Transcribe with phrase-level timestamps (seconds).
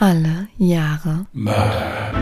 [0.00, 2.12] Alle Jahre Mörder.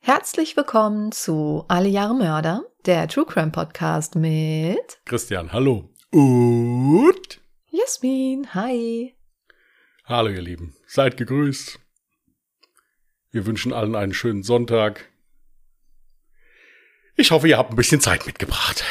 [0.00, 5.88] Herzlich willkommen zu Alle Jahre Mörder, der True Crime Podcast mit Christian, hallo.
[6.10, 7.40] Und?
[7.70, 8.52] Jasmin.
[8.52, 9.16] Hi.
[10.04, 10.76] Hallo, ihr Lieben.
[10.86, 11.80] Seid gegrüßt.
[13.30, 15.10] Wir wünschen allen einen schönen Sonntag.
[17.16, 18.84] Ich hoffe, ihr habt ein bisschen Zeit mitgebracht.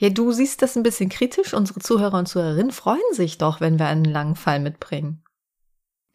[0.00, 1.52] Ja, du siehst das ein bisschen kritisch.
[1.54, 5.24] Unsere Zuhörer und Zuhörerinnen freuen sich doch, wenn wir einen langen Fall mitbringen.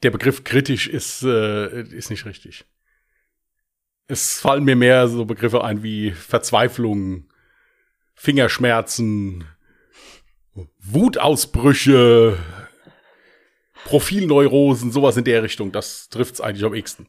[0.04, 2.66] Der Begriff kritisch ist, äh, ist nicht richtig.
[4.08, 7.30] Es fallen mir mehr so Begriffe ein wie Verzweiflung,
[8.14, 9.46] Fingerschmerzen,
[10.80, 12.38] Wutausbrüche,
[13.84, 15.74] Profilneurosen, sowas in der Richtung.
[15.74, 17.08] Das trifft's eigentlich am ehesten.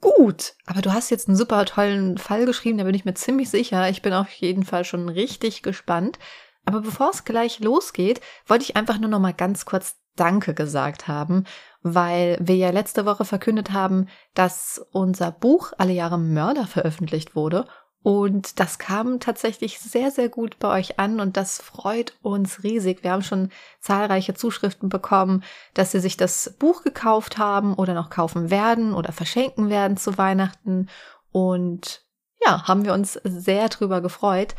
[0.00, 3.48] Gut, aber du hast jetzt einen super tollen Fall geschrieben, da bin ich mir ziemlich
[3.48, 3.88] sicher.
[3.88, 6.18] Ich bin auf jeden Fall schon richtig gespannt.
[6.64, 11.08] Aber bevor es gleich losgeht, wollte ich einfach nur noch mal ganz kurz Danke gesagt
[11.08, 11.44] haben,
[11.82, 17.66] weil wir ja letzte Woche verkündet haben, dass unser Buch Alle Jahre Mörder veröffentlicht wurde
[18.02, 23.02] und das kam tatsächlich sehr, sehr gut bei euch an und das freut uns riesig.
[23.02, 25.42] Wir haben schon zahlreiche Zuschriften bekommen,
[25.74, 30.18] dass sie sich das Buch gekauft haben oder noch kaufen werden oder verschenken werden zu
[30.18, 30.88] Weihnachten.
[31.32, 32.06] Und
[32.44, 34.54] ja, haben wir uns sehr drüber gefreut.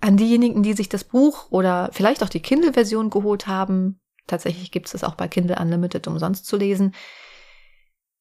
[0.00, 4.88] An diejenigen, die sich das Buch oder vielleicht auch die Kindle-Version geholt haben, tatsächlich gibt
[4.88, 6.94] es es auch bei Kindle Unlimited umsonst zu lesen,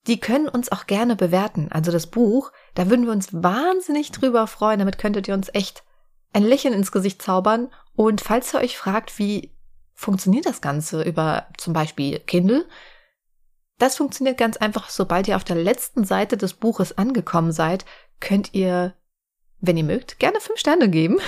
[0.07, 1.67] die können uns auch gerne bewerten.
[1.71, 4.79] Also das Buch, da würden wir uns wahnsinnig drüber freuen.
[4.79, 5.83] Damit könntet ihr uns echt
[6.33, 7.69] ein Lächeln ins Gesicht zaubern.
[7.95, 9.53] Und falls ihr euch fragt, wie
[9.93, 12.65] funktioniert das Ganze über zum Beispiel Kindle,
[13.79, 17.85] das funktioniert ganz einfach, sobald ihr auf der letzten Seite des Buches angekommen seid,
[18.19, 18.95] könnt ihr,
[19.59, 21.19] wenn ihr mögt, gerne fünf Sterne geben.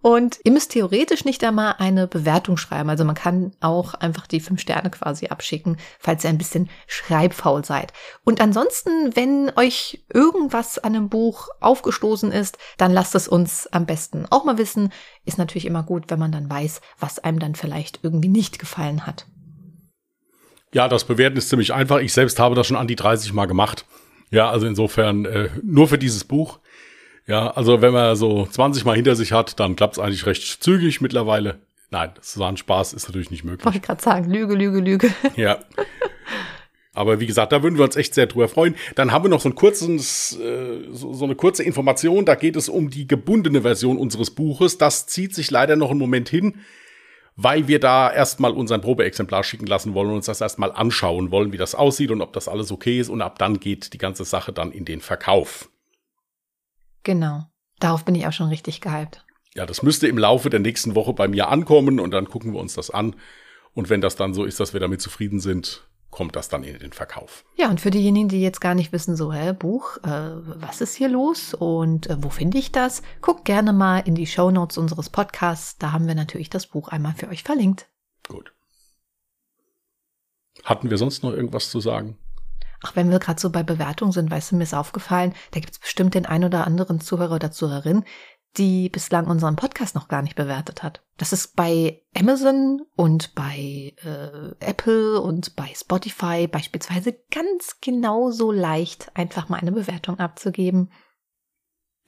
[0.00, 2.90] Und ihr müsst theoretisch nicht einmal eine Bewertung schreiben.
[2.90, 7.64] Also man kann auch einfach die fünf Sterne quasi abschicken, falls ihr ein bisschen schreibfaul
[7.64, 7.92] seid.
[8.24, 13.86] Und ansonsten, wenn euch irgendwas an einem Buch aufgestoßen ist, dann lasst es uns am
[13.86, 14.92] besten auch mal wissen.
[15.24, 19.06] Ist natürlich immer gut, wenn man dann weiß, was einem dann vielleicht irgendwie nicht gefallen
[19.06, 19.26] hat.
[20.74, 21.98] Ja, das Bewerten ist ziemlich einfach.
[21.98, 23.84] Ich selbst habe das schon an die 30 Mal gemacht.
[24.30, 26.58] Ja, also insofern äh, nur für dieses Buch.
[27.26, 30.62] Ja, also wenn man so 20 Mal hinter sich hat, dann klappt es eigentlich recht
[30.62, 31.60] zügig mittlerweile.
[31.90, 33.64] Nein, das war ein Spaß, ist natürlich nicht möglich.
[33.64, 35.14] Wollte ich gerade sagen, Lüge, Lüge, Lüge.
[35.36, 35.58] Ja.
[36.94, 38.74] Aber wie gesagt, da würden wir uns echt sehr drüber freuen.
[38.96, 42.26] Dann haben wir noch so, ein kurzes, äh, so, so eine kurze Information.
[42.26, 44.76] Da geht es um die gebundene Version unseres Buches.
[44.76, 46.60] Das zieht sich leider noch einen Moment hin,
[47.34, 51.52] weil wir da erstmal unseren Probeexemplar schicken lassen wollen und uns das erstmal anschauen wollen,
[51.52, 53.08] wie das aussieht und ob das alles okay ist.
[53.08, 55.70] Und ab dann geht die ganze Sache dann in den Verkauf.
[57.02, 57.44] Genau.
[57.80, 59.24] Darauf bin ich auch schon richtig gehypt.
[59.54, 62.60] Ja, das müsste im Laufe der nächsten Woche bei mir ankommen und dann gucken wir
[62.60, 63.16] uns das an.
[63.74, 66.78] Und wenn das dann so ist, dass wir damit zufrieden sind, kommt das dann in
[66.78, 67.44] den Verkauf.
[67.56, 70.30] Ja, und für diejenigen, die jetzt gar nicht wissen, so, hä, Buch, äh,
[70.60, 73.02] was ist hier los und äh, wo finde ich das?
[73.20, 75.78] Guckt gerne mal in die Show Notes unseres Podcasts.
[75.78, 77.88] Da haben wir natürlich das Buch einmal für euch verlinkt.
[78.28, 78.52] Gut.
[80.64, 82.18] Hatten wir sonst noch irgendwas zu sagen?
[82.82, 85.72] Ach, wenn wir gerade so bei Bewertungen sind, weißt du, mir ist aufgefallen, da gibt
[85.72, 88.04] es bestimmt den ein oder anderen Zuhörer oder Zuhörerin,
[88.56, 91.02] die bislang unseren Podcast noch gar nicht bewertet hat.
[91.16, 99.10] Das ist bei Amazon und bei äh, Apple und bei Spotify beispielsweise ganz genauso leicht,
[99.14, 100.90] einfach mal eine Bewertung abzugeben.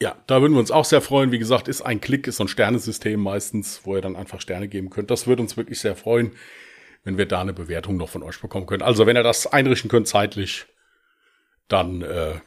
[0.00, 1.30] Ja, da würden wir uns auch sehr freuen.
[1.30, 4.68] Wie gesagt, ist ein Klick, ist so ein Sternesystem meistens, wo ihr dann einfach Sterne
[4.68, 5.10] geben könnt.
[5.10, 6.32] Das würde uns wirklich sehr freuen
[7.04, 8.82] wenn wir da eine Bewertung noch von euch bekommen können.
[8.82, 10.66] Also wenn ihr das einrichten könnt zeitlich,
[11.68, 12.40] dann äh,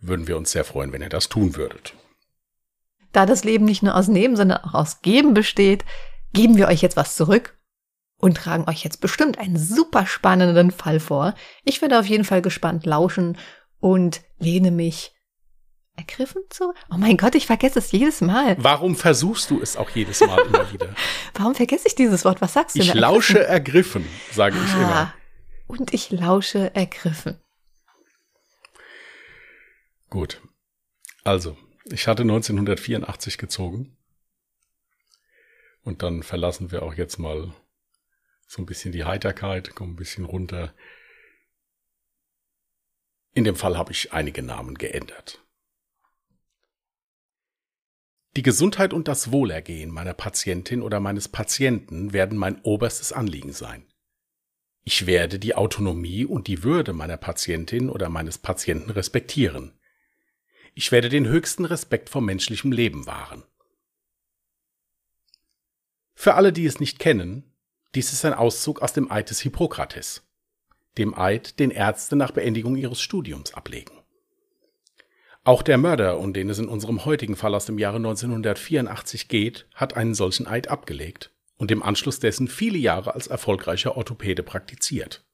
[0.00, 1.94] würden wir uns sehr freuen, wenn ihr das tun würdet.
[3.12, 5.84] Da das Leben nicht nur aus Nehmen, sondern auch aus Geben besteht,
[6.32, 7.58] geben wir euch jetzt was zurück
[8.18, 11.34] und tragen euch jetzt bestimmt einen super spannenden Fall vor.
[11.64, 13.38] Ich werde auf jeden Fall gespannt lauschen
[13.80, 15.12] und lehne mich
[15.98, 16.72] ergriffen zu?
[16.90, 18.56] Oh mein Gott, ich vergesse es jedes Mal.
[18.58, 20.94] Warum versuchst du es auch jedes Mal immer wieder?
[21.34, 22.40] Warum vergesse ich dieses Wort?
[22.40, 22.80] Was sagst du?
[22.80, 25.14] Ich lausche ergriffen, sage ah, ich immer.
[25.66, 27.38] Und ich lausche ergriffen.
[30.08, 30.40] Gut.
[31.24, 33.96] Also, ich hatte 1984 gezogen.
[35.82, 37.52] Und dann verlassen wir auch jetzt mal
[38.46, 40.72] so ein bisschen die Heiterkeit, kommen ein bisschen runter.
[43.34, 45.42] In dem Fall habe ich einige Namen geändert.
[48.36, 53.86] Die Gesundheit und das Wohlergehen meiner Patientin oder meines Patienten werden mein oberstes Anliegen sein.
[54.84, 59.78] Ich werde die Autonomie und die Würde meiner Patientin oder meines Patienten respektieren.
[60.74, 63.42] Ich werde den höchsten Respekt vor menschlichem Leben wahren.
[66.14, 67.52] Für alle, die es nicht kennen,
[67.94, 70.22] dies ist ein Auszug aus dem Eid des Hippokrates,
[70.96, 73.97] dem Eid, den Ärzte nach Beendigung ihres Studiums ablegen.
[75.48, 79.66] Auch der Mörder, um den es in unserem heutigen Fall aus dem Jahre 1984 geht,
[79.74, 85.24] hat einen solchen Eid abgelegt und im Anschluss dessen viele Jahre als erfolgreicher Orthopäde praktiziert.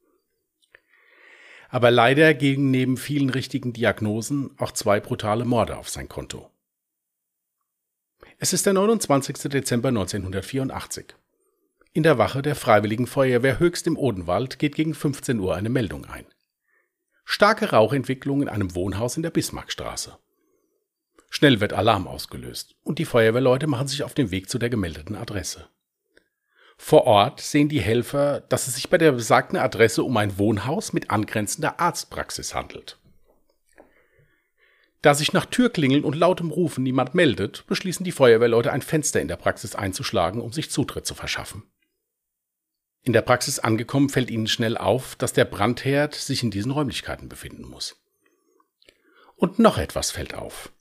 [1.68, 6.48] Aber leider gingen neben vielen richtigen Diagnosen auch zwei brutale Morde auf sein Konto.
[8.38, 9.50] Es ist der 29.
[9.50, 11.06] Dezember 1984.
[11.92, 16.04] In der Wache der Freiwilligen Feuerwehr Höchst im Odenwald geht gegen 15 Uhr eine Meldung
[16.04, 16.26] ein
[17.24, 20.18] starke Rauchentwicklung in einem Wohnhaus in der Bismarckstraße.
[21.30, 25.16] Schnell wird Alarm ausgelöst und die Feuerwehrleute machen sich auf den Weg zu der gemeldeten
[25.16, 25.68] Adresse.
[26.76, 30.92] Vor Ort sehen die Helfer, dass es sich bei der besagten Adresse um ein Wohnhaus
[30.92, 32.98] mit angrenzender Arztpraxis handelt.
[35.02, 39.28] Da sich nach Türklingeln und lautem Rufen niemand meldet, beschließen die Feuerwehrleute ein Fenster in
[39.28, 41.64] der Praxis einzuschlagen, um sich Zutritt zu verschaffen.
[43.04, 47.28] In der Praxis angekommen fällt ihnen schnell auf, dass der Brandherd sich in diesen Räumlichkeiten
[47.28, 48.02] befinden muss.
[49.36, 50.72] Und noch etwas fällt auf.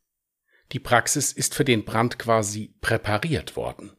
[0.72, 3.92] Die Praxis ist für den Brand quasi präpariert worden.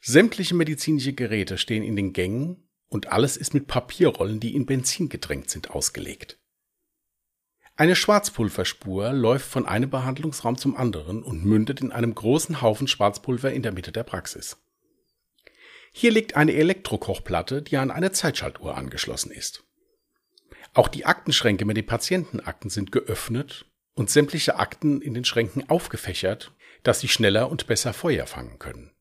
[0.00, 5.10] Sämtliche medizinische Geräte stehen in den Gängen und alles ist mit Papierrollen, die in Benzin
[5.10, 6.38] getränkt sind, ausgelegt.
[7.76, 13.52] Eine Schwarzpulverspur läuft von einem Behandlungsraum zum anderen und mündet in einem großen Haufen Schwarzpulver
[13.52, 14.56] in der Mitte der Praxis.
[15.98, 19.64] Hier liegt eine Elektrokochplatte, die an eine Zeitschaltuhr angeschlossen ist.
[20.74, 23.64] Auch die Aktenschränke mit den Patientenakten sind geöffnet
[23.94, 26.52] und sämtliche Akten in den Schränken aufgefächert,
[26.82, 28.92] dass sie schneller und besser Feuer fangen können.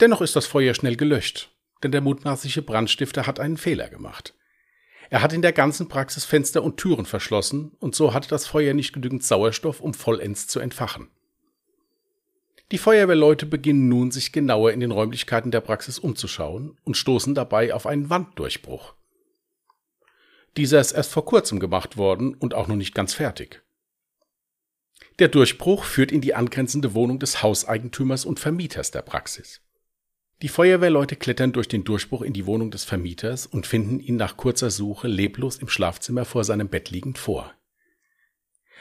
[0.00, 1.48] Dennoch ist das Feuer schnell gelöscht,
[1.82, 4.34] denn der mutmaßliche Brandstifter hat einen Fehler gemacht.
[5.08, 8.74] Er hat in der ganzen Praxis Fenster und Türen verschlossen und so hatte das Feuer
[8.74, 11.08] nicht genügend Sauerstoff, um vollends zu entfachen.
[12.72, 17.74] Die Feuerwehrleute beginnen nun, sich genauer in den Räumlichkeiten der Praxis umzuschauen und stoßen dabei
[17.74, 18.94] auf einen Wanddurchbruch.
[20.56, 23.62] Dieser ist erst vor kurzem gemacht worden und auch noch nicht ganz fertig.
[25.18, 29.60] Der Durchbruch führt in die angrenzende Wohnung des Hauseigentümers und Vermieters der Praxis.
[30.40, 34.38] Die Feuerwehrleute klettern durch den Durchbruch in die Wohnung des Vermieters und finden ihn nach
[34.38, 37.52] kurzer Suche leblos im Schlafzimmer vor seinem Bett liegend vor.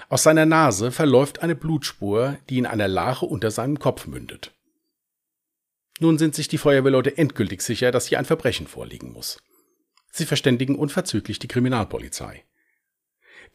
[0.09, 4.53] Aus seiner Nase verläuft eine Blutspur, die in einer Lache unter seinem Kopf mündet.
[5.99, 9.41] Nun sind sich die Feuerwehrleute endgültig sicher, dass hier ein Verbrechen vorliegen muss.
[10.11, 12.43] Sie verständigen unverzüglich die Kriminalpolizei.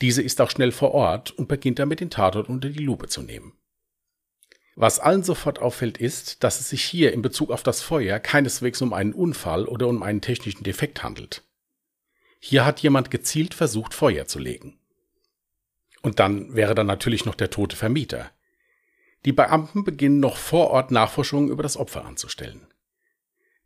[0.00, 3.22] Diese ist auch schnell vor Ort und beginnt damit, den Tatort unter die Lupe zu
[3.22, 3.52] nehmen.
[4.74, 8.82] Was allen sofort auffällt, ist, dass es sich hier in Bezug auf das Feuer keineswegs
[8.82, 11.42] um einen Unfall oder um einen technischen Defekt handelt.
[12.38, 14.78] Hier hat jemand gezielt versucht, Feuer zu legen.
[16.06, 18.30] Und dann wäre dann natürlich noch der tote Vermieter.
[19.24, 22.68] Die Beamten beginnen noch vor Ort Nachforschungen über das Opfer anzustellen.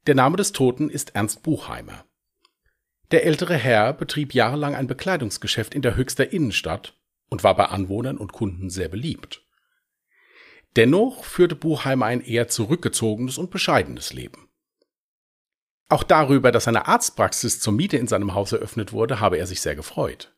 [0.06, 2.06] Der Name des Toten ist Ernst Buchheimer.
[3.10, 6.98] Der ältere Herr betrieb jahrelang ein Bekleidungsgeschäft in der Höchster Innenstadt
[7.28, 9.44] und war bei Anwohnern und Kunden sehr beliebt.
[10.76, 14.48] Dennoch führte Buchheimer ein eher zurückgezogenes und bescheidenes Leben.
[15.90, 19.60] Auch darüber, dass eine Arztpraxis zur Miete in seinem Haus eröffnet wurde, habe er sich
[19.60, 20.34] sehr gefreut.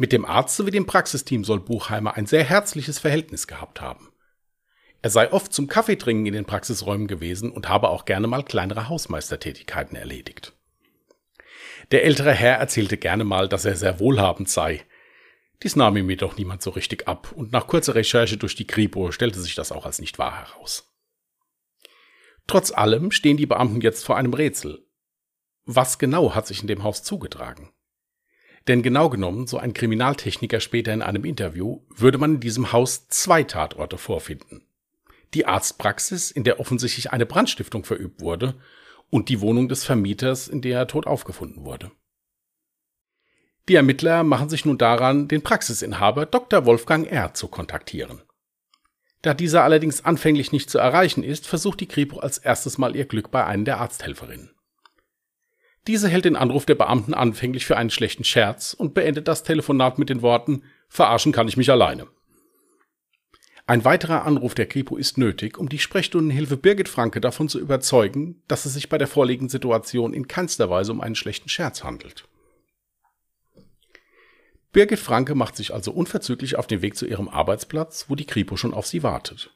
[0.00, 4.08] Mit dem Arzt sowie dem Praxisteam soll Buchheimer ein sehr herzliches Verhältnis gehabt haben.
[5.02, 8.88] Er sei oft zum Kaffeetrinken in den Praxisräumen gewesen und habe auch gerne mal kleinere
[8.88, 10.54] Hausmeistertätigkeiten erledigt.
[11.90, 14.86] Der ältere Herr erzählte gerne mal, dass er sehr wohlhabend sei.
[15.62, 19.12] Dies nahm ihm jedoch niemand so richtig ab, und nach kurzer Recherche durch die Kripo
[19.12, 20.94] stellte sich das auch als nicht wahr heraus.
[22.46, 24.82] Trotz allem stehen die Beamten jetzt vor einem Rätsel.
[25.66, 27.70] Was genau hat sich in dem Haus zugetragen?
[28.68, 33.08] Denn genau genommen, so ein Kriminaltechniker später in einem Interview, würde man in diesem Haus
[33.08, 34.62] zwei Tatorte vorfinden.
[35.34, 38.54] Die Arztpraxis, in der offensichtlich eine Brandstiftung verübt wurde,
[39.10, 41.90] und die Wohnung des Vermieters, in der er tot aufgefunden wurde.
[43.68, 46.64] Die Ermittler machen sich nun daran, den Praxisinhaber Dr.
[46.66, 47.34] Wolfgang R.
[47.34, 48.22] zu kontaktieren.
[49.22, 53.04] Da dieser allerdings anfänglich nicht zu erreichen ist, versucht die Kripo als erstes mal ihr
[53.04, 54.50] Glück bei einem der Arzthelferinnen.
[55.90, 59.98] Diese hält den Anruf der Beamten anfänglich für einen schlechten Scherz und beendet das Telefonat
[59.98, 62.06] mit den Worten Verarschen kann ich mich alleine.
[63.66, 68.40] Ein weiterer Anruf der Kripo ist nötig, um die Sprechstundenhilfe Birgit Franke davon zu überzeugen,
[68.46, 72.28] dass es sich bei der vorliegenden Situation in keinster Weise um einen schlechten Scherz handelt.
[74.70, 78.56] Birgit Franke macht sich also unverzüglich auf den Weg zu ihrem Arbeitsplatz, wo die Kripo
[78.56, 79.50] schon auf sie wartet.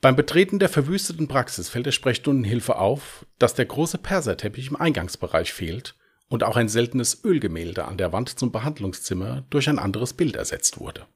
[0.00, 5.52] Beim Betreten der verwüsteten Praxis fällt der Sprechstundenhilfe auf, dass der große Perserteppich im Eingangsbereich
[5.52, 5.94] fehlt
[6.28, 10.80] und auch ein seltenes Ölgemälde an der Wand zum Behandlungszimmer durch ein anderes Bild ersetzt
[10.80, 11.06] wurde.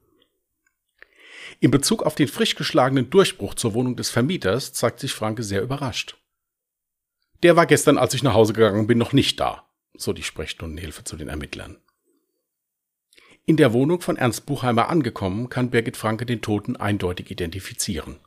[1.61, 5.63] In Bezug auf den frisch geschlagenen Durchbruch zur Wohnung des Vermieters zeigt sich Franke sehr
[5.63, 6.17] überrascht.
[7.43, 11.05] Der war gestern, als ich nach Hause gegangen bin, noch nicht da, so die Sprechstundenhilfe
[11.05, 11.79] zu den Ermittlern.
[13.47, 18.19] In der Wohnung von Ernst Buchheimer angekommen, kann Birgit Franke den Toten eindeutig identifizieren.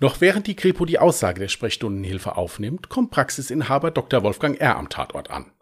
[0.00, 4.22] Noch während die Kripo die Aussage der Sprechstundenhilfe aufnimmt, kommt Praxisinhaber Dr.
[4.22, 4.76] Wolfgang R.
[4.76, 5.52] am Tatort an.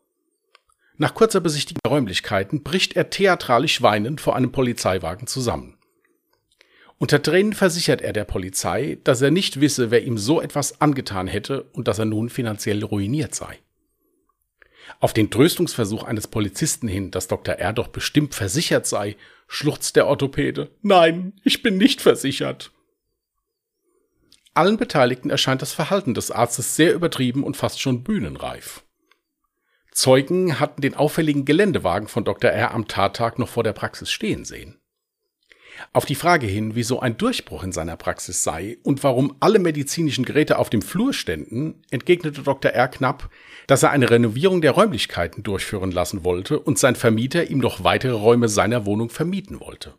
[0.97, 5.77] Nach kurzer Besichtigung der Räumlichkeiten bricht er theatralisch weinend vor einem Polizeiwagen zusammen.
[6.99, 11.27] Unter Tränen versichert er der Polizei, dass er nicht wisse, wer ihm so etwas angetan
[11.27, 13.59] hätte und dass er nun finanziell ruiniert sei.
[15.01, 17.57] Auf den Tröstungsversuch eines Polizisten hin, dass Dr.
[17.57, 17.73] R.
[17.73, 19.17] doch bestimmt versichert sei,
[19.49, 20.71] schluchzt der Orthopäde.
[20.83, 22.71] Nein, ich bin nicht versichert.
[24.55, 28.85] Allen Beteiligten erscheint das Verhalten des Arztes sehr übertrieben und fast schon bühnenreif.
[29.93, 32.51] Zeugen hatten den auffälligen Geländewagen von Dr.
[32.51, 32.73] R.
[32.73, 34.79] am Tattag noch vor der Praxis stehen sehen.
[35.93, 40.25] Auf die Frage hin, wieso ein Durchbruch in seiner Praxis sei und warum alle medizinischen
[40.25, 42.73] Geräte auf dem Flur ständen, entgegnete Dr.
[42.73, 42.89] R.
[42.89, 43.31] knapp,
[43.67, 48.13] dass er eine Renovierung der Räumlichkeiten durchführen lassen wollte und sein Vermieter ihm noch weitere
[48.13, 49.95] Räume seiner Wohnung vermieten wollte.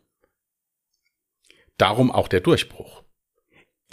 [1.77, 3.02] Darum auch der Durchbruch.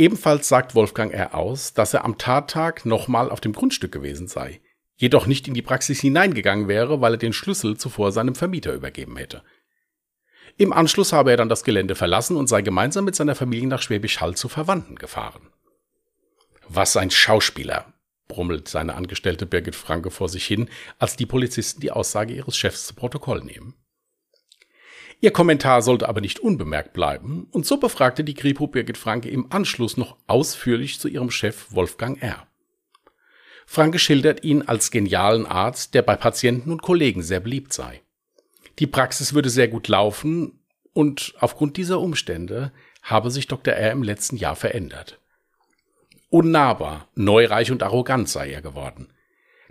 [0.00, 1.34] Ebenfalls sagt Wolfgang R.
[1.34, 4.62] aus, dass er am Tattag nochmal auf dem Grundstück gewesen sei,
[4.96, 9.18] jedoch nicht in die Praxis hineingegangen wäre, weil er den Schlüssel zuvor seinem Vermieter übergeben
[9.18, 9.42] hätte.
[10.56, 13.82] Im Anschluss habe er dann das Gelände verlassen und sei gemeinsam mit seiner Familie nach
[13.82, 15.50] Schwäbisch Hall zu Verwandten gefahren.
[16.66, 17.92] Was ein Schauspieler,
[18.26, 22.86] brummelt seine Angestellte Birgit Franke vor sich hin, als die Polizisten die Aussage ihres Chefs
[22.86, 23.74] zu Protokoll nehmen.
[25.22, 29.52] Ihr Kommentar sollte aber nicht unbemerkt bleiben, und so befragte die Kripo Birgit Franke im
[29.52, 32.46] Anschluss noch ausführlich zu ihrem Chef Wolfgang R.
[33.66, 38.00] Franke schildert ihn als genialen Arzt, der bei Patienten und Kollegen sehr beliebt sei.
[38.78, 40.58] Die Praxis würde sehr gut laufen
[40.92, 42.72] und aufgrund dieser Umstände
[43.02, 43.74] habe sich Dr.
[43.74, 43.92] R.
[43.92, 45.20] im letzten Jahr verändert.
[46.30, 49.12] Unnahbar, neureich und arrogant sei er geworden.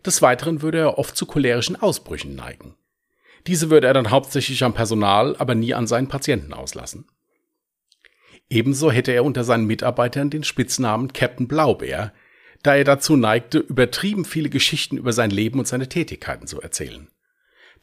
[0.06, 2.76] Des Weiteren würde er oft zu cholerischen Ausbrüchen neigen.
[3.48, 7.06] Diese würde er dann hauptsächlich am Personal, aber nie an seinen Patienten auslassen.
[8.50, 12.14] Ebenso hätte er unter seinen Mitarbeitern den Spitznamen Captain Blaubeer,
[12.64, 17.08] da er dazu neigte, übertrieben viele Geschichten über sein Leben und seine Tätigkeiten zu erzählen.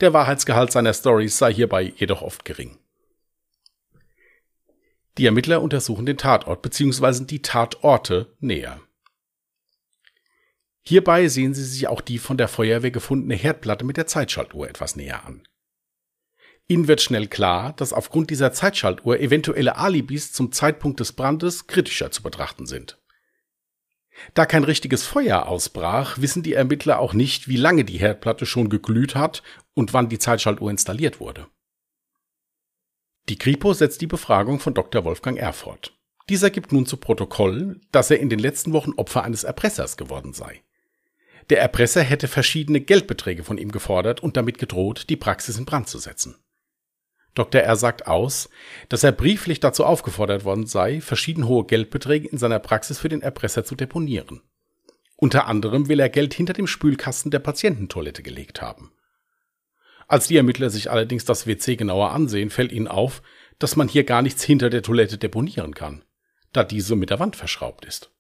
[0.01, 2.79] Der Wahrheitsgehalt seiner Stories sei hierbei jedoch oft gering.
[5.17, 7.25] Die Ermittler untersuchen den Tatort bzw.
[7.25, 8.81] die Tatorte näher.
[10.89, 14.95] Hierbei sehen sie sich auch die von der Feuerwehr gefundene Herdplatte mit der Zeitschaltuhr etwas
[14.95, 15.43] näher an.
[16.69, 22.13] Ihnen wird schnell klar, dass aufgrund dieser Zeitschaltuhr eventuelle Alibis zum Zeitpunkt des Brandes kritischer
[22.13, 23.01] zu betrachten sind.
[24.35, 28.69] Da kein richtiges Feuer ausbrach, wissen die Ermittler auch nicht, wie lange die Herdplatte schon
[28.69, 29.43] geglüht hat
[29.75, 31.49] und wann die Zeitschaltuhr installiert wurde.
[33.29, 35.05] Die Kripo setzt die Befragung von Dr.
[35.05, 35.53] Wolfgang R.
[35.53, 35.99] fort.
[36.29, 40.33] Dieser gibt nun zu Protokoll, dass er in den letzten Wochen Opfer eines Erpressers geworden
[40.33, 40.63] sei.
[41.51, 45.89] Der Erpresser hätte verschiedene Geldbeträge von ihm gefordert und damit gedroht, die Praxis in Brand
[45.89, 46.37] zu setzen.
[47.35, 47.61] Dr.
[47.61, 47.77] R.
[47.77, 48.49] sagt aus,
[48.89, 53.23] dass er brieflich dazu aufgefordert worden sei, verschieden hohe Geldbeträge in seiner Praxis für den
[53.23, 54.41] Erpresser zu deponieren.
[55.17, 58.93] Unter anderem will er Geld hinter dem Spülkasten der Patiententoilette gelegt haben.
[60.09, 63.23] Als die Ermittler sich allerdings das WC genauer ansehen, fällt ihnen auf,
[63.59, 66.05] dass man hier gar nichts hinter der Toilette deponieren kann,
[66.53, 68.11] da diese mit der Wand verschraubt ist.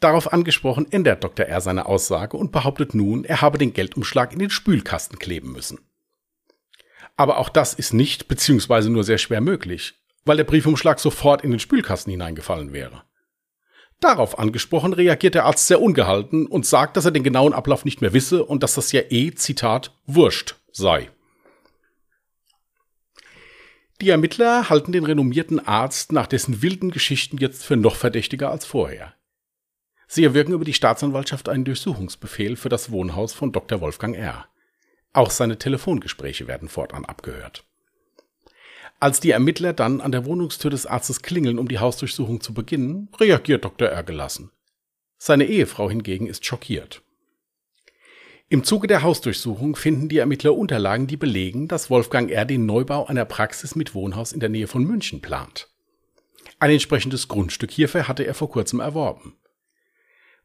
[0.00, 1.46] Darauf angesprochen ändert Dr.
[1.46, 1.60] R.
[1.60, 5.78] seine Aussage und behauptet nun, er habe den Geldumschlag in den Spülkasten kleben müssen.
[7.16, 8.88] Aber auch das ist nicht bzw.
[8.88, 13.04] nur sehr schwer möglich, weil der Briefumschlag sofort in den Spülkasten hineingefallen wäre.
[14.00, 18.00] Darauf angesprochen reagiert der Arzt sehr ungehalten und sagt, dass er den genauen Ablauf nicht
[18.00, 21.10] mehr wisse und dass das ja eh, Zitat, wurscht sei.
[24.00, 28.66] Die Ermittler halten den renommierten Arzt nach dessen wilden Geschichten jetzt für noch verdächtiger als
[28.66, 29.14] vorher.
[30.14, 33.80] Sie erwirken über die Staatsanwaltschaft einen Durchsuchungsbefehl für das Wohnhaus von Dr.
[33.80, 34.46] Wolfgang R.
[35.12, 37.64] Auch seine Telefongespräche werden fortan abgehört.
[39.00, 43.08] Als die Ermittler dann an der Wohnungstür des Arztes klingeln, um die Hausdurchsuchung zu beginnen,
[43.18, 43.88] reagiert Dr.
[43.88, 44.04] R.
[44.04, 44.52] gelassen.
[45.18, 47.02] Seine Ehefrau hingegen ist schockiert.
[48.48, 52.44] Im Zuge der Hausdurchsuchung finden die Ermittler Unterlagen, die belegen, dass Wolfgang R.
[52.44, 55.70] den Neubau einer Praxis mit Wohnhaus in der Nähe von München plant.
[56.60, 59.34] Ein entsprechendes Grundstück hierfür hatte er vor kurzem erworben.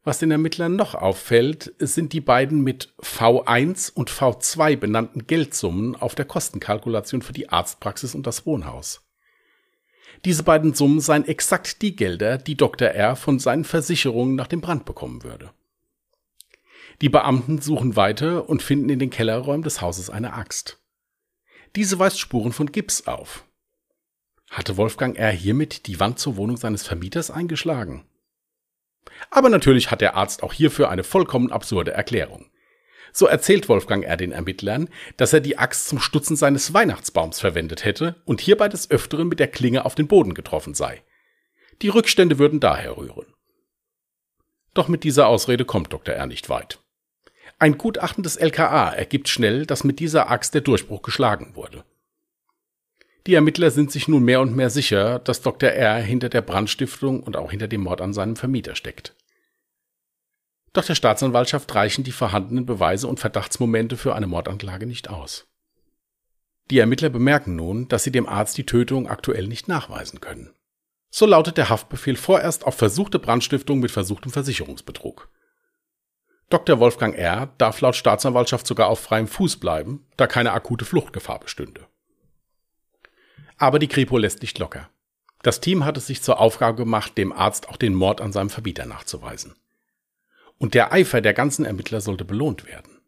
[0.03, 6.15] Was den Ermittlern noch auffällt, sind die beiden mit V1 und V2 benannten Geldsummen auf
[6.15, 9.01] der Kostenkalkulation für die Arztpraxis und das Wohnhaus.
[10.25, 12.89] Diese beiden Summen seien exakt die Gelder, die Dr.
[12.89, 13.15] R.
[13.15, 15.51] von seinen Versicherungen nach dem Brand bekommen würde.
[17.01, 20.81] Die Beamten suchen weiter und finden in den Kellerräumen des Hauses eine Axt.
[21.75, 23.45] Diese weist Spuren von Gips auf.
[24.49, 25.31] Hatte Wolfgang R.
[25.31, 28.05] hiermit die Wand zur Wohnung seines Vermieters eingeschlagen?
[29.29, 32.49] Aber natürlich hat der Arzt auch hierfür eine vollkommen absurde Erklärung.
[33.11, 34.17] So erzählt Wolfgang R.
[34.17, 38.91] den Ermittlern, dass er die Axt zum Stutzen seines Weihnachtsbaums verwendet hätte und hierbei des
[38.91, 41.03] Öfteren mit der Klinge auf den Boden getroffen sei.
[41.81, 43.25] Die Rückstände würden daher rühren.
[44.73, 46.13] Doch mit dieser Ausrede kommt Dr.
[46.13, 46.27] R.
[46.27, 46.79] nicht weit.
[47.57, 51.83] Ein Gutachten des LKA ergibt schnell, dass mit dieser Axt der Durchbruch geschlagen wurde.
[53.27, 55.69] Die Ermittler sind sich nun mehr und mehr sicher, dass Dr.
[55.69, 55.97] R.
[55.97, 59.15] hinter der Brandstiftung und auch hinter dem Mord an seinem Vermieter steckt.
[60.73, 65.47] Doch der Staatsanwaltschaft reichen die vorhandenen Beweise und Verdachtsmomente für eine Mordanklage nicht aus.
[66.69, 70.53] Die Ermittler bemerken nun, dass sie dem Arzt die Tötung aktuell nicht nachweisen können.
[71.09, 75.29] So lautet der Haftbefehl vorerst auf versuchte Brandstiftung mit versuchtem Versicherungsbetrug.
[76.51, 76.79] Dr.
[76.79, 77.53] Wolfgang R.
[77.57, 81.88] darf laut Staatsanwaltschaft sogar auf freiem Fuß bleiben, da keine akute Fluchtgefahr bestünde.
[83.59, 84.89] Aber die Kripo lässt nicht locker.
[85.43, 88.49] Das Team hat es sich zur Aufgabe gemacht, dem Arzt auch den Mord an seinem
[88.49, 89.55] Verbieter nachzuweisen.
[90.57, 92.99] Und der Eifer der ganzen Ermittler sollte belohnt werden.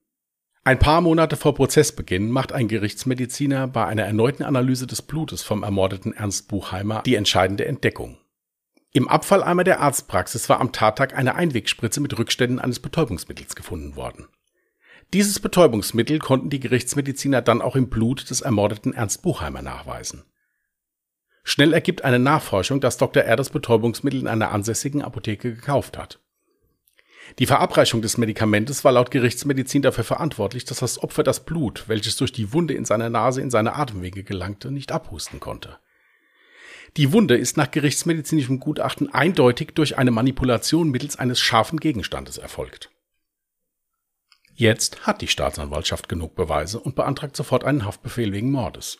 [0.63, 5.63] Ein paar Monate vor Prozessbeginn macht ein Gerichtsmediziner bei einer erneuten Analyse des Blutes vom
[5.63, 8.17] ermordeten Ernst Buchheimer die entscheidende Entdeckung.
[8.93, 14.27] Im Abfalleimer der Arztpraxis war am Tattag eine Einwegspritze mit Rückständen eines Betäubungsmittels gefunden worden.
[15.13, 20.23] Dieses Betäubungsmittel konnten die Gerichtsmediziner dann auch im Blut des ermordeten Ernst Buchheimer nachweisen.
[21.43, 23.23] Schnell ergibt eine Nachforschung, dass Dr.
[23.23, 23.35] R.
[23.35, 26.19] das Betäubungsmittel in einer ansässigen Apotheke gekauft hat.
[27.39, 32.17] Die Verabreichung des Medikamentes war laut Gerichtsmedizin dafür verantwortlich, dass das Opfer das Blut, welches
[32.17, 35.77] durch die Wunde in seiner Nase in seine Atemwege gelangte, nicht abhusten konnte.
[36.97, 42.89] Die Wunde ist nach gerichtsmedizinischem Gutachten eindeutig durch eine Manipulation mittels eines scharfen Gegenstandes erfolgt.
[44.53, 48.99] Jetzt hat die Staatsanwaltschaft genug Beweise und beantragt sofort einen Haftbefehl wegen Mordes.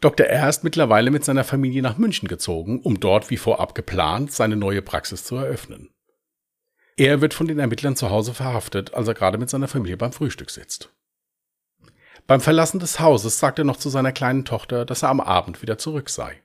[0.00, 0.26] Dr.
[0.26, 0.48] R.
[0.48, 4.82] ist mittlerweile mit seiner Familie nach München gezogen, um dort wie vorab geplant seine neue
[4.82, 5.90] Praxis zu eröffnen.
[6.96, 10.12] Er wird von den Ermittlern zu Hause verhaftet, als er gerade mit seiner Familie beim
[10.12, 10.92] Frühstück sitzt.
[12.26, 15.62] Beim Verlassen des Hauses sagt er noch zu seiner kleinen Tochter, dass er am Abend
[15.62, 16.42] wieder zurück sei.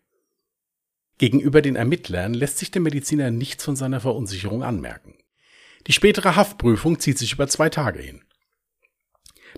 [1.17, 5.15] Gegenüber den Ermittlern lässt sich der Mediziner nichts von seiner Verunsicherung anmerken.
[5.87, 8.23] Die spätere Haftprüfung zieht sich über zwei Tage hin.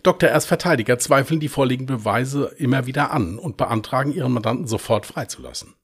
[0.02, 0.30] Dr.
[0.30, 5.76] Rs Verteidiger zweifeln die vorliegenden Beweise immer wieder an und beantragen ihren Mandanten sofort freizulassen.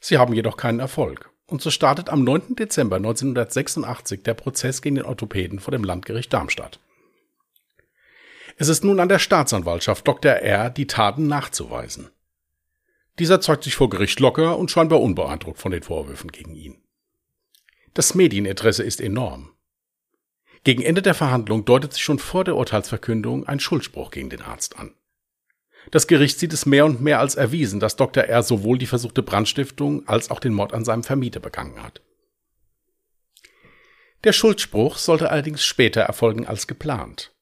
[0.00, 2.56] Sie haben jedoch keinen Erfolg und so startet am 9.
[2.56, 6.80] Dezember 1986 der Prozess gegen den Orthopäden vor dem Landgericht Darmstadt.
[8.56, 10.32] Es ist nun an der Staatsanwaltschaft Dr.
[10.32, 10.70] R.
[10.70, 12.10] die Taten nachzuweisen.
[13.18, 16.82] Dieser zeigt sich vor Gericht locker und scheinbar unbeeindruckt von den Vorwürfen gegen ihn.
[17.94, 19.51] Das Medieninteresse ist enorm.
[20.64, 24.78] Gegen Ende der Verhandlung deutet sich schon vor der Urteilsverkündung ein Schuldspruch gegen den Arzt
[24.78, 24.94] an.
[25.90, 28.24] Das Gericht sieht es mehr und mehr als erwiesen, dass Dr.
[28.24, 28.42] R.
[28.44, 32.00] sowohl die versuchte Brandstiftung als auch den Mord an seinem Vermieter begangen hat.
[34.22, 37.32] Der Schuldspruch sollte allerdings später erfolgen als geplant.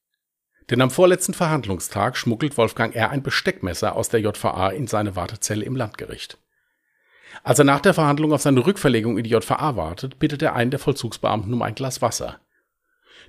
[0.71, 3.11] Denn am vorletzten Verhandlungstag schmuggelt Wolfgang R.
[3.11, 6.39] ein Besteckmesser aus der JVA in seine Wartezelle im Landgericht.
[7.43, 10.71] Als er nach der Verhandlung auf seine Rückverlegung in die JVA wartet, bittet er einen
[10.71, 12.41] der Vollzugsbeamten um ein Glas Wasser.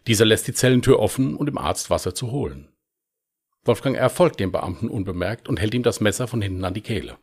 [0.08, 2.70] Dieser lässt die Zellentür offen, um dem Arzt Wasser zu holen.
[3.64, 4.10] Wolfgang R.
[4.10, 7.18] folgt dem Beamten unbemerkt und hält ihm das Messer von hinten an die Kehle.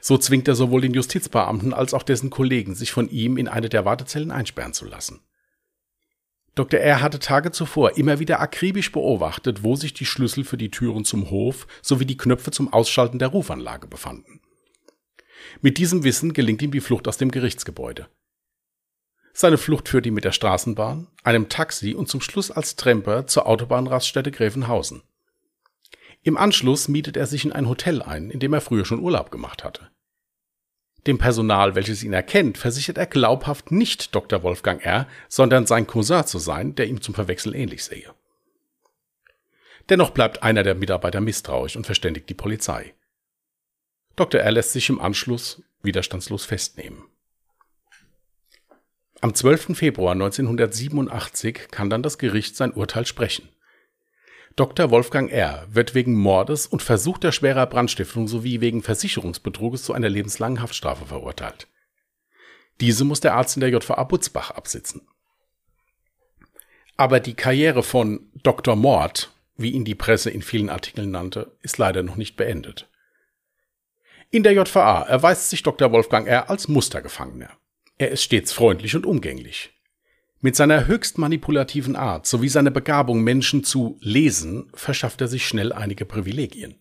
[0.00, 3.68] So zwingt er sowohl den Justizbeamten als auch dessen Kollegen, sich von ihm in eine
[3.68, 5.20] der Wartezellen einsperren zu lassen.
[6.54, 6.80] Dr.
[6.80, 7.00] R.
[7.00, 11.30] hatte Tage zuvor immer wieder akribisch beobachtet, wo sich die Schlüssel für die Türen zum
[11.30, 14.40] Hof sowie die Knöpfe zum Ausschalten der Rufanlage befanden.
[15.60, 18.08] Mit diesem Wissen gelingt ihm die Flucht aus dem Gerichtsgebäude.
[19.40, 23.46] Seine Flucht führt ihn mit der Straßenbahn, einem Taxi und zum Schluss als Tremper zur
[23.46, 25.04] Autobahnraststätte Gräfenhausen.
[26.24, 29.30] Im Anschluss mietet er sich in ein Hotel ein, in dem er früher schon Urlaub
[29.30, 29.92] gemacht hatte.
[31.06, 34.42] Dem Personal, welches ihn erkennt, versichert er glaubhaft nicht Dr.
[34.42, 38.12] Wolfgang R., sondern sein Cousin zu sein, der ihm zum Verwechseln ähnlich sehe.
[39.88, 42.92] Dennoch bleibt einer der Mitarbeiter misstrauisch und verständigt die Polizei.
[44.16, 44.40] Dr.
[44.40, 44.50] R.
[44.50, 47.04] lässt sich im Anschluss widerstandslos festnehmen.
[49.20, 49.76] Am 12.
[49.76, 53.48] Februar 1987 kann dann das Gericht sein Urteil sprechen.
[54.54, 54.90] Dr.
[54.92, 55.66] Wolfgang R.
[55.68, 61.66] wird wegen Mordes und versuchter schwerer Brandstiftung sowie wegen Versicherungsbetruges zu einer lebenslangen Haftstrafe verurteilt.
[62.80, 65.02] Diese muss der Arzt in der JVA Butzbach absitzen.
[66.96, 68.76] Aber die Karriere von Dr.
[68.76, 72.88] Mord, wie ihn die Presse in vielen Artikeln nannte, ist leider noch nicht beendet.
[74.30, 75.90] In der JVA erweist sich Dr.
[75.90, 76.50] Wolfgang R.
[76.50, 77.50] als Mustergefangener.
[77.98, 79.70] Er ist stets freundlich und umgänglich.
[80.40, 85.72] Mit seiner höchst manipulativen Art sowie seiner Begabung, Menschen zu lesen, verschafft er sich schnell
[85.72, 86.76] einige Privilegien.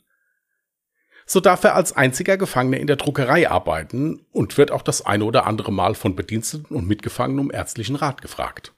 [1.25, 5.25] So darf er als einziger Gefangener in der Druckerei arbeiten und wird auch das eine
[5.25, 8.73] oder andere Mal von Bediensteten und Mitgefangenen um ärztlichen Rat gefragt.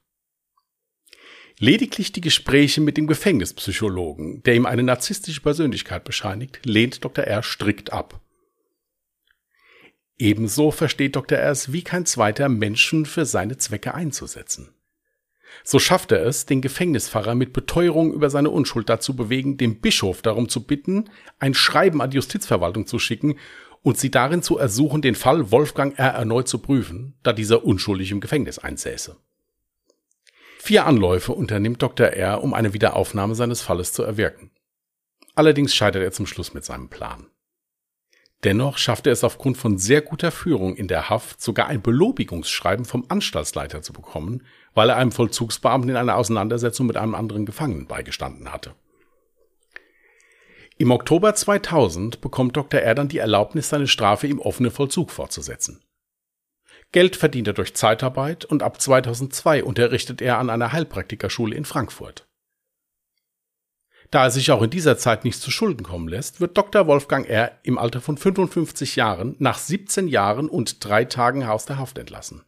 [1.60, 7.26] Lediglich die Gespräche mit dem Gefängnispsychologen, der ihm eine narzisstische Persönlichkeit bescheinigt, lehnt Dr.
[7.26, 7.44] R.
[7.44, 8.22] strikt ab.
[10.20, 11.40] Ebenso versteht Dr.
[11.40, 14.76] Es wie kein zweiter, Menschen für seine Zwecke einzusetzen.
[15.64, 20.22] So schafft er es, den Gefängnispfarrer mit Beteuerung über seine Unschuld dazu bewegen, den Bischof
[20.22, 23.38] darum zu bitten, ein Schreiben an die Justizverwaltung zu schicken
[23.82, 26.10] und sie darin zu ersuchen, den Fall Wolfgang R.
[26.10, 29.16] erneut zu prüfen, da dieser unschuldig im Gefängnis einsäße.
[30.60, 32.08] Vier Anläufe unternimmt Dr.
[32.08, 34.52] R., um eine Wiederaufnahme seines Falles zu erwirken.
[35.34, 37.28] Allerdings scheitert er zum Schluss mit seinem Plan.
[38.46, 42.86] Dennoch schafft er es aufgrund von sehr guter Führung in der Haft sogar ein Belobigungsschreiben
[42.86, 47.86] vom Anstaltsleiter zu bekommen, weil er einem Vollzugsbeamten in einer Auseinandersetzung mit einem anderen Gefangenen
[47.86, 48.76] beigestanden hatte.
[50.78, 52.80] Im Oktober 2000 bekommt Dr.
[52.80, 55.84] R dann die Erlaubnis, seine Strafe im offenen Vollzug fortzusetzen.
[56.94, 62.29] Geld verdient er durch Zeitarbeit und ab 2002 unterrichtet er an einer Heilpraktikerschule in Frankfurt.
[64.12, 66.88] Da er sich auch in dieser Zeit nichts zu Schulden kommen lässt, wird Dr.
[66.88, 67.60] Wolfgang R.
[67.64, 72.44] im Alter von 55 Jahren nach 17 Jahren und drei Tagen aus der Haft entlassen.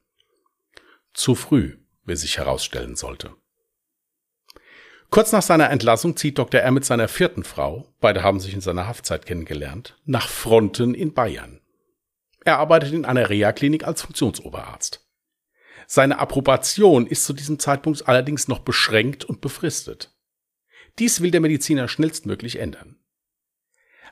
[1.13, 3.31] Zu früh wie sich herausstellen sollte.
[5.09, 6.61] Kurz nach seiner Entlassung zieht Dr.
[6.61, 6.71] R.
[6.71, 11.59] mit seiner vierten Frau, beide haben sich in seiner Haftzeit kennengelernt, nach Fronten in Bayern.
[12.43, 15.05] Er arbeitet in einer Reha-Klinik als Funktionsoberarzt.
[15.85, 20.15] Seine Approbation ist zu diesem Zeitpunkt allerdings noch beschränkt und befristet.
[20.99, 22.97] Dies will der Mediziner schnellstmöglich ändern.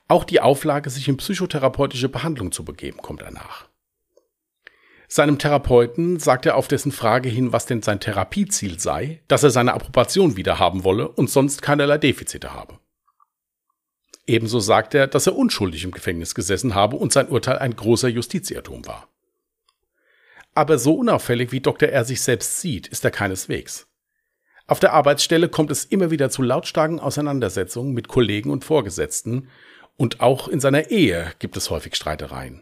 [0.08, 3.70] Auch die Auflage, sich in psychotherapeutische Behandlung zu begeben, kommt er nach.
[5.08, 9.50] Seinem Therapeuten sagt er auf dessen Frage hin, was denn sein Therapieziel sei, dass er
[9.50, 12.80] seine Approbation wieder haben wolle und sonst keinerlei Defizite habe.
[14.28, 18.08] Ebenso sagt er, dass er unschuldig im Gefängnis gesessen habe und sein Urteil ein großer
[18.08, 19.10] Justizirrtum war.
[20.54, 21.90] Aber so unauffällig wie Dr.
[21.90, 23.89] R sich selbst sieht, ist er keineswegs.
[24.70, 29.50] Auf der Arbeitsstelle kommt es immer wieder zu lautstarken Auseinandersetzungen mit Kollegen und Vorgesetzten,
[29.98, 32.62] und auch in seiner Ehe gibt es häufig Streitereien.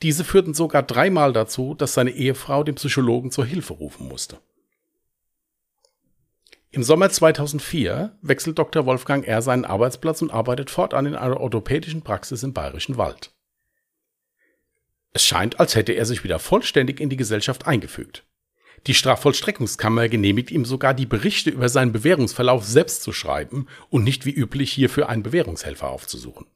[0.00, 4.38] Diese führten sogar dreimal dazu, dass seine Ehefrau den Psychologen zur Hilfe rufen musste.
[6.70, 8.86] Im Sommer 2004 wechselt Dr.
[8.86, 9.42] Wolfgang R.
[9.42, 13.30] seinen Arbeitsplatz und arbeitet fortan in einer orthopädischen Praxis im Bayerischen Wald.
[15.12, 18.24] Es scheint, als hätte er sich wieder vollständig in die Gesellschaft eingefügt.
[18.86, 24.24] Die Strafvollstreckungskammer genehmigt ihm sogar die Berichte über seinen Bewährungsverlauf selbst zu schreiben und nicht
[24.24, 26.46] wie üblich hierfür einen Bewährungshelfer aufzusuchen.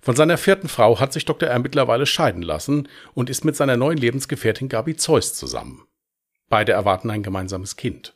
[0.00, 1.48] Von seiner vierten Frau hat sich Dr.
[1.48, 1.58] R.
[1.58, 5.86] mittlerweile scheiden lassen und ist mit seiner neuen Lebensgefährtin Gabi Zeus zusammen.
[6.48, 8.14] Beide erwarten ein gemeinsames Kind.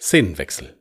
[0.00, 0.76] Szenenwechsel.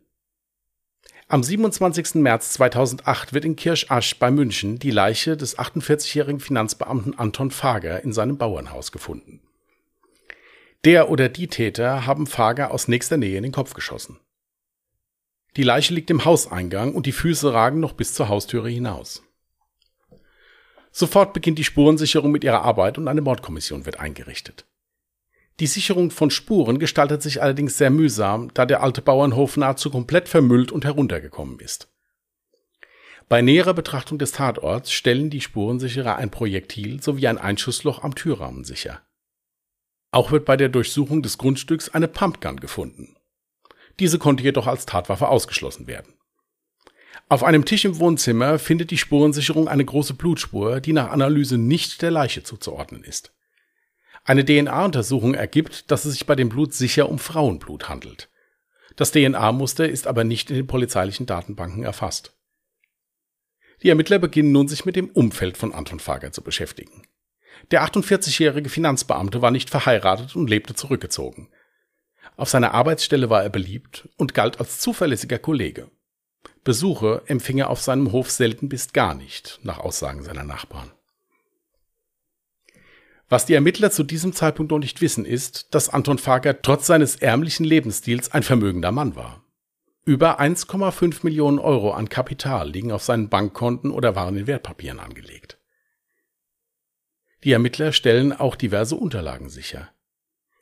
[1.27, 2.15] Am 27.
[2.15, 8.13] März 2008 wird in Kirchasch bei München die Leiche des 48-jährigen Finanzbeamten Anton Fager in
[8.13, 9.39] seinem Bauernhaus gefunden.
[10.83, 14.19] Der oder die Täter haben Fager aus nächster Nähe in den Kopf geschossen.
[15.55, 19.21] Die Leiche liegt im Hauseingang und die Füße ragen noch bis zur Haustüre hinaus.
[20.91, 24.65] Sofort beginnt die Spurensicherung mit ihrer Arbeit und eine Mordkommission wird eingerichtet.
[25.59, 30.27] Die Sicherung von Spuren gestaltet sich allerdings sehr mühsam, da der alte Bauernhof nahezu komplett
[30.29, 31.89] vermüllt und heruntergekommen ist.
[33.29, 38.63] Bei näherer Betrachtung des Tatorts stellen die Spurensicherer ein Projektil sowie ein Einschussloch am Türrahmen
[38.63, 39.01] sicher.
[40.11, 43.15] Auch wird bei der Durchsuchung des Grundstücks eine Pumpgun gefunden.
[43.99, 46.13] Diese konnte jedoch als Tatwaffe ausgeschlossen werden.
[47.29, 52.01] Auf einem Tisch im Wohnzimmer findet die Spurensicherung eine große Blutspur, die nach Analyse nicht
[52.01, 53.33] der Leiche zuzuordnen ist.
[54.25, 58.29] Eine DNA-Untersuchung ergibt, dass es sich bei dem Blut sicher um Frauenblut handelt.
[58.97, 62.37] Das DNA-Muster ist aber nicht in den polizeilichen Datenbanken erfasst.
[63.81, 67.07] Die Ermittler beginnen nun sich mit dem Umfeld von Anton Fager zu beschäftigen.
[67.71, 71.49] Der 48-jährige Finanzbeamte war nicht verheiratet und lebte zurückgezogen.
[72.37, 75.89] Auf seiner Arbeitsstelle war er beliebt und galt als zuverlässiger Kollege.
[76.63, 80.91] Besuche empfing er auf seinem Hof selten bis gar nicht, nach Aussagen seiner Nachbarn.
[83.29, 87.15] Was die Ermittler zu diesem Zeitpunkt noch nicht wissen, ist, dass Anton Fager trotz seines
[87.15, 89.45] ärmlichen Lebensstils ein vermögender Mann war.
[90.03, 95.60] Über 1,5 Millionen Euro an Kapital liegen auf seinen Bankkonten oder waren in Wertpapieren angelegt.
[97.43, 99.91] Die Ermittler stellen auch diverse Unterlagen sicher.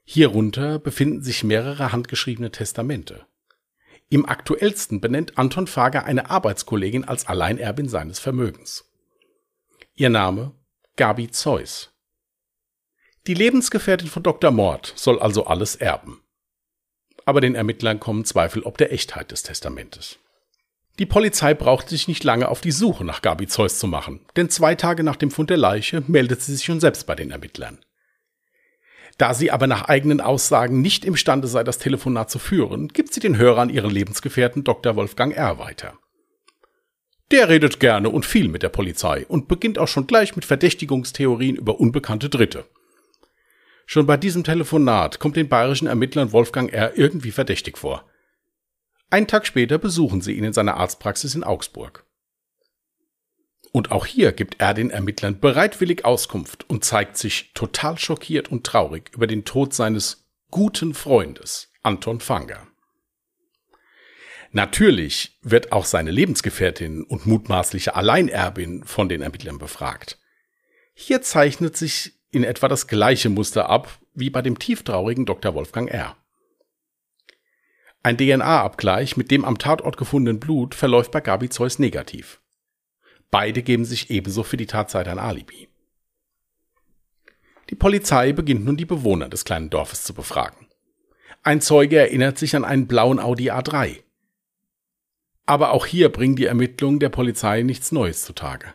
[0.05, 3.25] Hierunter befinden sich mehrere handgeschriebene Testamente.
[4.09, 8.85] Im aktuellsten benennt Anton Fager eine Arbeitskollegin als Alleinerbin seines Vermögens.
[9.95, 10.55] Ihr Name
[10.95, 11.93] Gabi Zeus.
[13.27, 14.49] Die Lebensgefährtin von Dr.
[14.49, 16.23] Mord soll also alles erben.
[17.25, 20.17] Aber den Ermittlern kommen Zweifel ob der Echtheit des Testamentes.
[20.99, 24.49] Die Polizei brauchte sich nicht lange auf die Suche nach Gabi Zeus zu machen, denn
[24.49, 27.79] zwei Tage nach dem Fund der Leiche meldet sie sich schon selbst bei den Ermittlern.
[29.17, 33.21] Da sie aber nach eigenen Aussagen nicht imstande sei, das Telefonat zu führen, gibt sie
[33.21, 34.97] den Hörer an ihren Lebensgefährten Dr.
[34.97, 35.57] Wolfgang R.
[35.57, 35.93] weiter.
[37.31, 41.55] Der redet gerne und viel mit der Polizei und beginnt auch schon gleich mit Verdächtigungstheorien
[41.55, 42.65] über unbekannte Dritte.
[43.85, 46.97] Schon bei diesem Telefonat kommt den bayerischen Ermittlern Wolfgang R.
[46.97, 48.08] irgendwie verdächtig vor.
[49.09, 52.05] Einen Tag später besuchen sie ihn in seiner Arztpraxis in Augsburg.
[53.71, 58.65] Und auch hier gibt er den Ermittlern bereitwillig Auskunft und zeigt sich total schockiert und
[58.65, 62.67] traurig über den Tod seines guten Freundes Anton Fanger.
[64.51, 70.17] Natürlich wird auch seine Lebensgefährtin und mutmaßliche Alleinerbin von den Ermittlern befragt.
[70.95, 75.53] Hier zeichnet sich in etwa das gleiche Muster ab wie bei dem tieftraurigen Dr.
[75.53, 76.17] Wolfgang R.
[78.01, 82.39] Ein DNA-Abgleich mit dem am Tatort gefundenen Blut verläuft bei Gabi Zeus negativ.
[83.29, 85.67] Beide geben sich ebenso für die Tatzeit ein Alibi.
[87.69, 90.67] Die Polizei beginnt nun die Bewohner des kleinen Dorfes zu befragen.
[91.43, 94.01] Ein Zeuge erinnert sich an einen blauen Audi A3.
[95.45, 98.73] Aber auch hier bringen die Ermittlungen der Polizei nichts Neues zutage.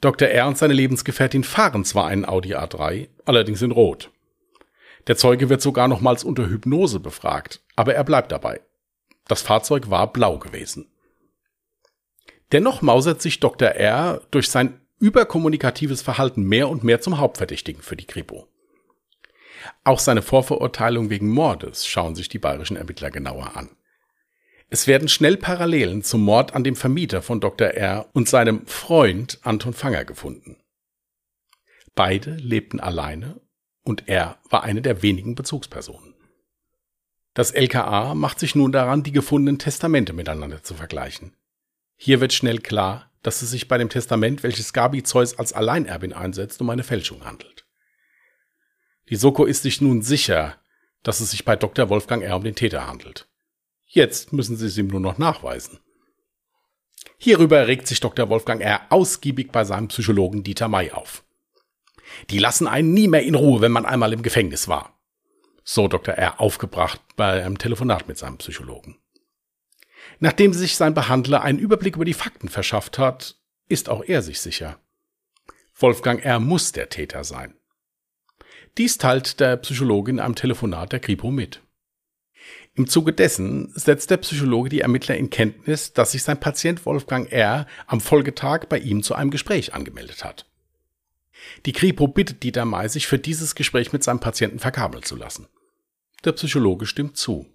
[0.00, 0.28] Dr.
[0.28, 0.46] R.
[0.46, 4.10] und seine Lebensgefährtin fahren zwar einen Audi A3, allerdings in Rot.
[5.06, 8.60] Der Zeuge wird sogar nochmals unter Hypnose befragt, aber er bleibt dabei.
[9.26, 10.90] Das Fahrzeug war blau gewesen.
[12.52, 13.68] Dennoch mausert sich Dr.
[13.68, 14.22] R.
[14.30, 18.48] durch sein überkommunikatives Verhalten mehr und mehr zum Hauptverdächtigen für die Kripo.
[19.82, 23.76] Auch seine Vorverurteilung wegen Mordes schauen sich die bayerischen Ermittler genauer an.
[24.70, 27.68] Es werden schnell Parallelen zum Mord an dem Vermieter von Dr.
[27.68, 28.08] R.
[28.12, 30.56] und seinem Freund Anton Fanger gefunden.
[31.94, 33.40] Beide lebten alleine
[33.84, 36.14] und er war eine der wenigen Bezugspersonen.
[37.34, 41.36] Das LKA macht sich nun daran, die gefundenen Testamente miteinander zu vergleichen.
[41.96, 46.12] Hier wird schnell klar, dass es sich bei dem Testament, welches Gabi Zeus als Alleinerbin
[46.12, 47.66] einsetzt, um eine Fälschung handelt.
[49.08, 50.58] Die Soko ist sich nun sicher,
[51.02, 51.88] dass es sich bei Dr.
[51.88, 52.36] Wolfgang R.
[52.36, 53.28] um den Täter handelt.
[53.86, 55.78] Jetzt müssen sie es ihm nur noch nachweisen.
[57.18, 58.28] Hierüber regt sich Dr.
[58.28, 58.80] Wolfgang R.
[58.90, 61.24] ausgiebig bei seinem Psychologen Dieter May auf.
[62.30, 64.98] Die lassen einen nie mehr in Ruhe, wenn man einmal im Gefängnis war.
[65.64, 66.14] So Dr.
[66.14, 66.40] R.
[66.40, 68.98] aufgebracht bei einem Telefonat mit seinem Psychologen.
[70.20, 73.36] Nachdem sich sein Behandler einen Überblick über die Fakten verschafft hat,
[73.68, 74.78] ist auch er sich sicher.
[75.74, 76.38] Wolfgang R.
[76.38, 77.54] muss der Täter sein.
[78.76, 81.62] Dies teilt der Psychologe in einem Telefonat der Kripo mit.
[82.74, 87.30] Im Zuge dessen setzt der Psychologe die Ermittler in Kenntnis, dass sich sein Patient Wolfgang
[87.30, 87.66] R.
[87.86, 90.46] am Folgetag bei ihm zu einem Gespräch angemeldet hat.
[91.66, 95.46] Die Kripo bittet Dieter May, sich für dieses Gespräch mit seinem Patienten verkabeln zu lassen.
[96.24, 97.46] Der Psychologe stimmt zu.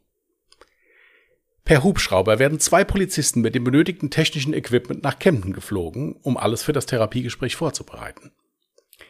[1.65, 6.63] Per Hubschrauber werden zwei Polizisten mit dem benötigten technischen Equipment nach Kempten geflogen, um alles
[6.63, 8.31] für das Therapiegespräch vorzubereiten.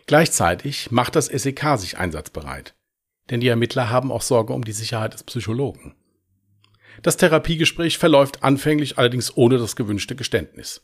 [0.07, 2.75] Gleichzeitig macht das SEK sich einsatzbereit,
[3.29, 5.95] denn die Ermittler haben auch Sorge um die Sicherheit des Psychologen.
[7.01, 10.81] Das Therapiegespräch verläuft anfänglich allerdings ohne das gewünschte Geständnis.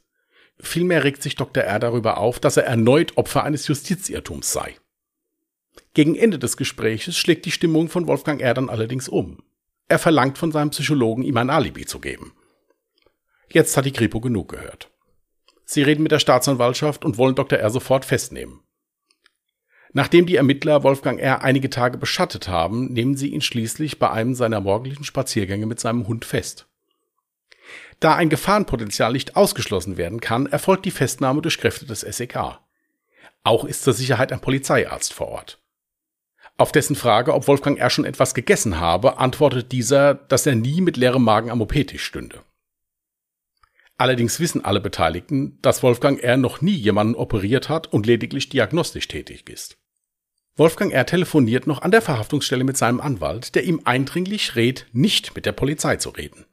[0.59, 1.63] Vielmehr regt sich Dr.
[1.63, 1.79] R.
[1.79, 4.75] darüber auf, dass er erneut Opfer eines Justizirrtums sei.
[5.93, 8.53] Gegen Ende des Gespräches schlägt die Stimmung von Wolfgang R.
[8.53, 9.43] dann allerdings um.
[9.87, 12.33] Er verlangt von seinem Psychologen, ihm ein Alibi zu geben.
[13.49, 14.91] Jetzt hat die Kripo genug gehört.
[15.65, 17.59] Sie reden mit der Staatsanwaltschaft und wollen Dr.
[17.59, 17.69] R.
[17.69, 18.61] sofort festnehmen.
[19.93, 21.41] Nachdem die Ermittler Wolfgang R.
[21.43, 26.07] einige Tage beschattet haben, nehmen sie ihn schließlich bei einem seiner morgendlichen Spaziergänge mit seinem
[26.07, 26.67] Hund fest.
[27.99, 32.60] Da ein Gefahrenpotenzial nicht ausgeschlossen werden kann, erfolgt die Festnahme durch Kräfte des SEK.
[33.43, 35.60] Auch ist zur Sicherheit ein Polizeiarzt vor Ort.
[36.58, 37.89] Auf dessen Frage, ob Wolfgang R.
[37.89, 42.41] schon etwas gegessen habe, antwortet dieser, dass er nie mit leerem Magen am OP-Tisch stünde.
[43.97, 46.38] Allerdings wissen alle Beteiligten, dass Wolfgang R.
[46.38, 49.77] noch nie jemanden operiert hat und lediglich diagnostisch tätig ist.
[50.58, 51.05] Wolfgang R.
[51.05, 55.51] telefoniert noch an der Verhaftungsstelle mit seinem Anwalt, der ihm eindringlich rät, nicht mit der
[55.51, 56.45] Polizei zu reden.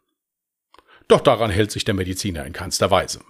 [1.08, 3.20] Doch daran hält sich der Mediziner in keinster Weise.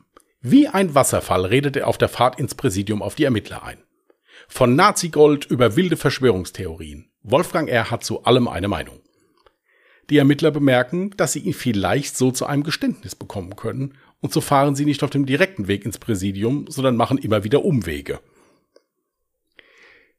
[0.40, 3.82] Wie ein Wasserfall redet er auf der Fahrt ins Präsidium auf die Ermittler ein.
[4.48, 7.10] Von Nazi-Gold über wilde Verschwörungstheorien.
[7.22, 7.90] Wolfgang R.
[7.90, 9.00] hat zu allem eine Meinung.
[10.10, 14.40] Die Ermittler bemerken, dass sie ihn vielleicht so zu einem Geständnis bekommen können, und so
[14.40, 18.20] fahren sie nicht auf dem direkten Weg ins Präsidium, sondern machen immer wieder Umwege.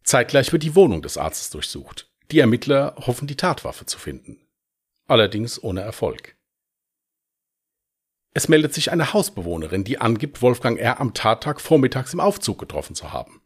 [0.04, 2.10] Zeitgleich wird die Wohnung des Arztes durchsucht.
[2.32, 4.40] Die Ermittler hoffen, die Tatwaffe zu finden.
[5.08, 6.33] Allerdings ohne Erfolg.
[8.34, 11.00] Es meldet sich eine Hausbewohnerin, die angibt, Wolfgang R.
[11.00, 13.42] am Tattag vormittags im Aufzug getroffen zu haben.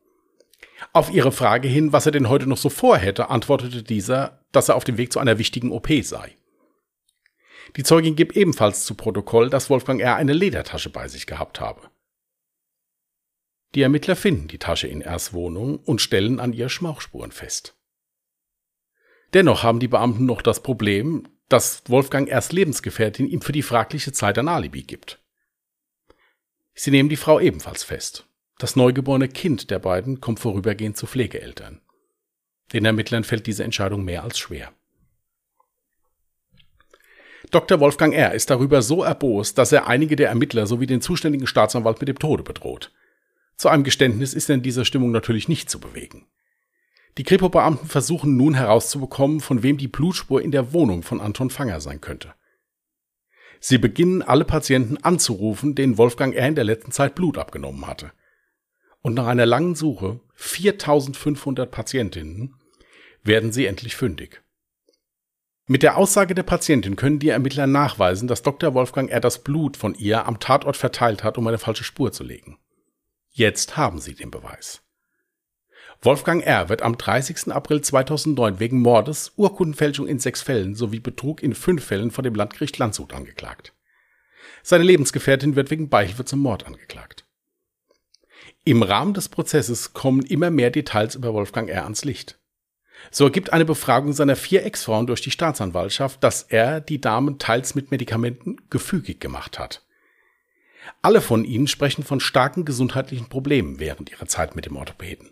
[0.94, 4.76] Auf ihre Frage hin, was er denn heute noch so vorhätte, antwortete dieser, dass er
[4.76, 6.36] auf dem Weg zu einer wichtigen OP sei.
[7.76, 10.16] Die Zeugin gibt ebenfalls zu Protokoll, dass Wolfgang R.
[10.16, 11.90] eine Ledertasche bei sich gehabt habe.
[13.76, 17.76] Die Ermittler finden die Tasche in Rs Wohnung und stellen an ihr Schmauchspuren fest.
[19.34, 24.12] Dennoch haben die Beamten noch das Problem, dass Wolfgang Rs Lebensgefährtin ihm für die fragliche
[24.12, 25.20] Zeit ein Alibi gibt.
[26.74, 28.28] Sie nehmen die Frau ebenfalls fest.
[28.58, 31.82] Das neugeborene Kind der beiden kommt vorübergehend zu Pflegeeltern.
[32.74, 34.74] Den Ermittlern fällt diese Entscheidung mehr als schwer.
[37.52, 37.80] Dr.
[37.80, 38.34] Wolfgang R.
[38.34, 42.20] ist darüber so erbost, dass er einige der Ermittler sowie den zuständigen Staatsanwalt mit dem
[42.20, 42.92] Tode bedroht.
[43.56, 46.28] Zu einem Geständnis ist er in dieser Stimmung natürlich nicht zu bewegen.
[47.18, 51.82] Die Kripo-Beamten versuchen nun herauszubekommen, von wem die Blutspur in der Wohnung von Anton Fanger
[51.82, 52.36] sein könnte.
[53.60, 56.48] Sie beginnen alle Patienten anzurufen, denen Wolfgang R.
[56.48, 58.12] in der letzten Zeit Blut abgenommen hatte.
[59.02, 62.56] Und nach einer langen Suche, 4500 Patientinnen,
[63.24, 64.44] werden sie endlich fündig.
[65.66, 68.74] Mit der Aussage der Patientin können die Ermittler nachweisen, dass Dr.
[68.74, 69.20] Wolfgang R.
[69.20, 72.58] das Blut von ihr am Tatort verteilt hat, um eine falsche Spur zu legen.
[73.32, 74.87] Jetzt haben sie den Beweis.
[76.02, 76.70] Wolfgang R.
[76.70, 77.52] wird am 30.
[77.52, 82.36] April 2009 wegen Mordes, Urkundenfälschung in sechs Fällen sowie Betrug in fünf Fällen vor dem
[82.36, 83.74] Landgericht Landshut angeklagt.
[84.62, 87.26] Seine Lebensgefährtin wird wegen Beihilfe zum Mord angeklagt.
[88.64, 91.84] Im Rahmen des Prozesses kommen immer mehr Details über Wolfgang R.
[91.84, 92.38] ans Licht.
[93.12, 97.76] So ergibt eine Befragung seiner vier Ex-Frauen durch die Staatsanwaltschaft, dass er die Damen teils
[97.76, 99.86] mit Medikamenten gefügig gemacht hat.
[101.02, 105.32] Alle von ihnen sprechen von starken gesundheitlichen Problemen während ihrer Zeit mit dem Orthopäden.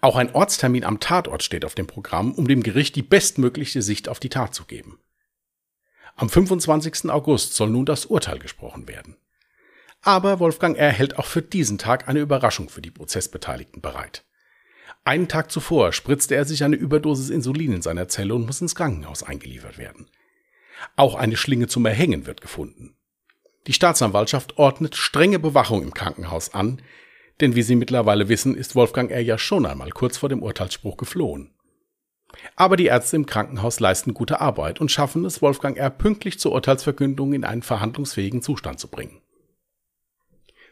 [0.00, 4.08] Auch ein Ortstermin am Tatort steht auf dem Programm, um dem Gericht die bestmögliche Sicht
[4.08, 4.98] auf die Tat zu geben.
[6.16, 7.10] Am 25.
[7.10, 9.16] August soll nun das Urteil gesprochen werden.
[10.02, 10.92] Aber Wolfgang R.
[10.92, 14.24] hält auch für diesen Tag eine Überraschung für die Prozessbeteiligten bereit.
[15.02, 18.74] Einen Tag zuvor spritzte er sich eine Überdosis Insulin in seiner Zelle und muss ins
[18.74, 20.08] Krankenhaus eingeliefert werden.
[20.96, 22.96] Auch eine Schlinge zum Erhängen wird gefunden.
[23.66, 26.82] Die Staatsanwaltschaft ordnet strenge Bewachung im Krankenhaus an,
[27.40, 29.20] denn wie Sie mittlerweile wissen, ist Wolfgang R.
[29.20, 31.54] ja schon einmal kurz vor dem Urteilsspruch geflohen.
[32.56, 35.90] Aber die Ärzte im Krankenhaus leisten gute Arbeit und schaffen es, Wolfgang R.
[35.90, 39.20] pünktlich zur Urteilsverkündung in einen verhandlungsfähigen Zustand zu bringen.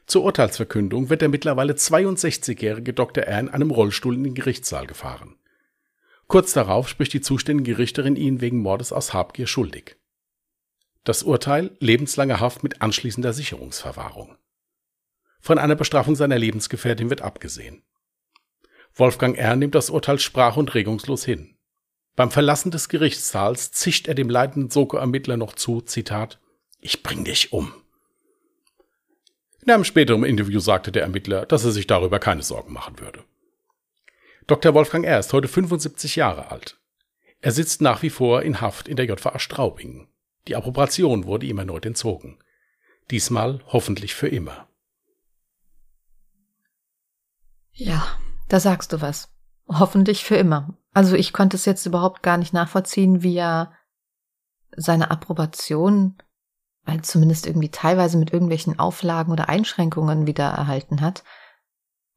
[0.07, 3.25] Zur Urteilsverkündung wird der mittlerweile 62-jährige Dr.
[3.25, 3.41] R.
[3.41, 5.37] in einem Rollstuhl in den Gerichtssaal gefahren.
[6.27, 9.97] Kurz darauf spricht die zuständige Richterin ihn wegen Mordes aus Habgier schuldig.
[11.05, 14.37] Das Urteil lebenslange Haft mit anschließender Sicherungsverwahrung.
[15.43, 17.83] Von einer Bestrafung seiner Lebensgefährtin wird abgesehen.
[18.95, 19.57] Wolfgang R.
[19.57, 21.57] nimmt das Urteil sprach- und regungslos hin.
[22.15, 26.39] Beim Verlassen des Gerichtssaals zischt er dem leitenden Soko-Ermittler noch zu, Zitat,
[26.81, 27.75] ich bring dich um.
[29.63, 33.25] In einem späteren Interview sagte der Ermittler, dass er sich darüber keine Sorgen machen würde.
[34.47, 34.75] Dr.
[34.75, 35.19] Wolfgang R.
[35.19, 36.79] ist heute 75 Jahre alt.
[37.41, 40.07] Er sitzt nach wie vor in Haft in der JVA Straubing.
[40.47, 42.39] Die Approbation wurde ihm erneut entzogen.
[43.11, 44.69] Diesmal hoffentlich für immer.
[47.73, 48.07] Ja,
[48.49, 49.33] da sagst du was.
[49.69, 50.77] Hoffentlich für immer.
[50.93, 53.73] Also ich konnte es jetzt überhaupt gar nicht nachvollziehen, wie er
[54.77, 56.17] seine Approbation
[56.85, 61.25] weil zumindest irgendwie teilweise mit irgendwelchen Auflagen oder Einschränkungen wieder erhalten hat.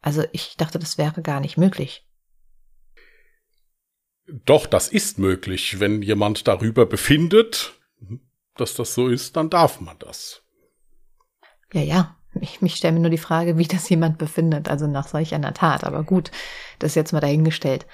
[0.01, 2.07] Also ich dachte, das wäre gar nicht möglich.
[4.27, 5.79] Doch, das ist möglich.
[5.79, 7.79] Wenn jemand darüber befindet,
[8.55, 10.43] dass das so ist, dann darf man das.
[11.73, 12.17] Ja, ja.
[12.41, 15.53] Ich, mich stelle mir nur die Frage, wie das jemand befindet, also nach solch einer
[15.53, 15.83] Tat.
[15.83, 16.31] Aber gut,
[16.79, 17.85] das ist jetzt mal dahingestellt.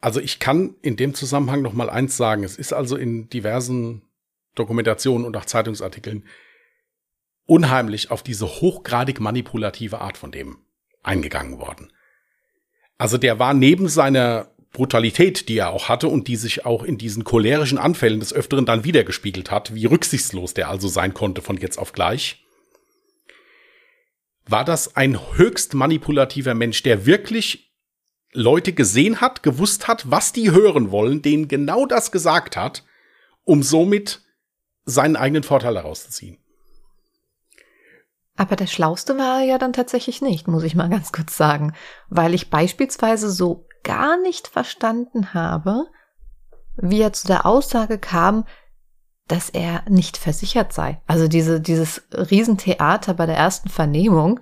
[0.00, 2.42] Also ich kann in dem Zusammenhang noch mal eins sagen.
[2.42, 4.02] Es ist also in diversen
[4.54, 6.24] Dokumentationen und auch Zeitungsartikeln
[7.46, 10.58] unheimlich auf diese hochgradig manipulative Art von dem
[11.02, 11.92] eingegangen worden.
[12.96, 16.96] Also der war neben seiner Brutalität, die er auch hatte und die sich auch in
[16.96, 21.56] diesen cholerischen Anfällen des Öfteren dann wiedergespiegelt hat, wie rücksichtslos der also sein konnte von
[21.56, 22.39] jetzt auf gleich,
[24.50, 27.70] war das ein höchst manipulativer Mensch, der wirklich
[28.32, 32.84] Leute gesehen hat, gewusst hat, was die hören wollen, denen genau das gesagt hat,
[33.44, 34.22] um somit
[34.84, 36.38] seinen eigenen Vorteil daraus zu ziehen.
[38.36, 41.74] Aber der Schlauste war er ja dann tatsächlich nicht, muss ich mal ganz kurz sagen,
[42.08, 45.86] weil ich beispielsweise so gar nicht verstanden habe,
[46.76, 48.46] wie er zu der Aussage kam,
[49.30, 51.00] dass er nicht versichert sei.
[51.06, 54.40] Also diese, dieses Riesentheater bei der ersten Vernehmung,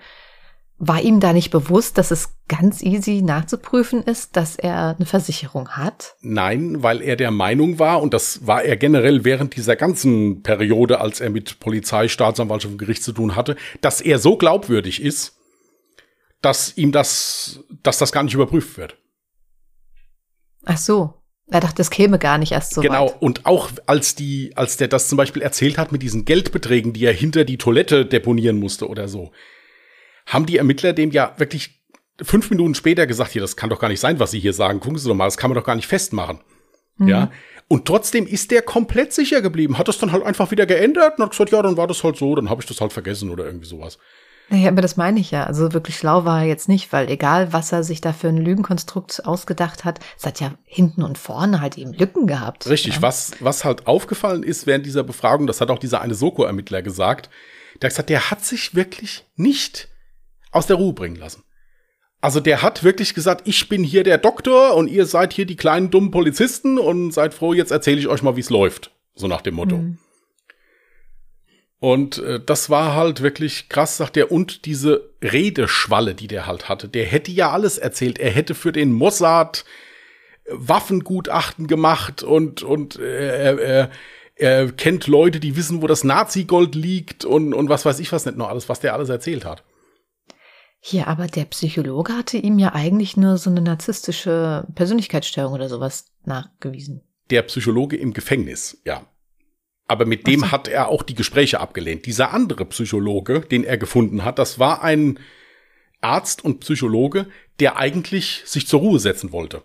[0.79, 5.71] war ihm da nicht bewusst, dass es ganz easy nachzuprüfen ist, dass er eine Versicherung
[5.71, 6.15] hat?
[6.21, 11.01] Nein, weil er der Meinung war, und das war er generell während dieser ganzen Periode,
[11.01, 15.37] als er mit Polizei, Staatsanwaltschaft und Gericht zu tun hatte, dass er so glaubwürdig ist,
[16.41, 18.97] dass ihm das, dass das gar nicht überprüft wird.
[20.65, 21.18] Ach so.
[21.51, 23.07] Er dachte, das käme gar nicht erst so Genau.
[23.07, 23.23] weit.
[23.23, 27.05] Und auch als die, als der das zum Beispiel erzählt hat mit diesen Geldbeträgen, die
[27.05, 29.33] er hinter die Toilette deponieren musste oder so,
[30.27, 31.81] haben die Ermittler dem ja wirklich
[32.21, 34.81] fünf Minuten später gesagt, hier, das kann doch gar nicht sein, was Sie hier sagen.
[34.81, 36.41] Gucken Sie doch mal, das kann man doch gar nicht festmachen.
[36.99, 37.09] Mhm.
[37.09, 37.31] Ja.
[37.69, 41.25] Und trotzdem ist der komplett sicher geblieben, hat das dann halt einfach wieder geändert und
[41.25, 43.45] hat gesagt, ja, dann war das halt so, dann habe ich das halt vergessen oder
[43.45, 43.99] irgendwie sowas.
[44.51, 45.45] Naja, aber das meine ich ja.
[45.45, 48.39] Also wirklich schlau war er jetzt nicht, weil egal, was er sich da für ein
[48.39, 52.69] Lügenkonstrukt ausgedacht hat, es hat ja hinten und vorne halt eben Lücken gehabt.
[52.69, 53.03] Richtig, ja.
[53.03, 57.29] was, was halt aufgefallen ist während dieser Befragung, das hat auch dieser eine Soko-Ermittler gesagt,
[57.83, 59.89] der hat gesagt, der hat sich wirklich nicht
[60.51, 61.45] aus der Ruhe bringen lassen.
[62.21, 65.57] Also der hat wirklich gesagt, ich bin hier der Doktor und ihr seid hier die
[65.57, 68.91] kleinen dummen Polizisten und seid froh, jetzt erzähle ich euch mal, wie es läuft.
[69.15, 69.77] So nach dem Motto.
[69.77, 69.99] Mhm.
[71.81, 74.33] Und äh, das war halt wirklich krass, sagt er.
[74.33, 78.19] Und diese Redeschwalle, die der halt hatte, der hätte ja alles erzählt.
[78.19, 79.65] Er hätte für den Mossad
[80.45, 83.91] äh, Waffengutachten gemacht und, und äh, er, er,
[84.35, 88.27] er kennt Leute, die wissen, wo das Nazi-Gold liegt und, und was weiß ich was
[88.27, 89.63] nicht noch alles, was der alles erzählt hat.
[90.81, 96.07] Hier, aber der Psychologe hatte ihm ja eigentlich nur so eine narzisstische Persönlichkeitsstörung oder sowas
[96.25, 97.03] nachgewiesen.
[97.31, 99.07] Der Psychologe im Gefängnis, ja.
[99.89, 100.51] Aber mit dem so.
[100.53, 102.07] hat er auch die Gespräche abgelehnt.
[102.07, 105.19] Dieser andere Psychologe, den er gefunden hat, das war ein
[106.01, 107.27] Arzt und Psychologe,
[107.59, 109.63] der eigentlich sich zur Ruhe setzen wollte.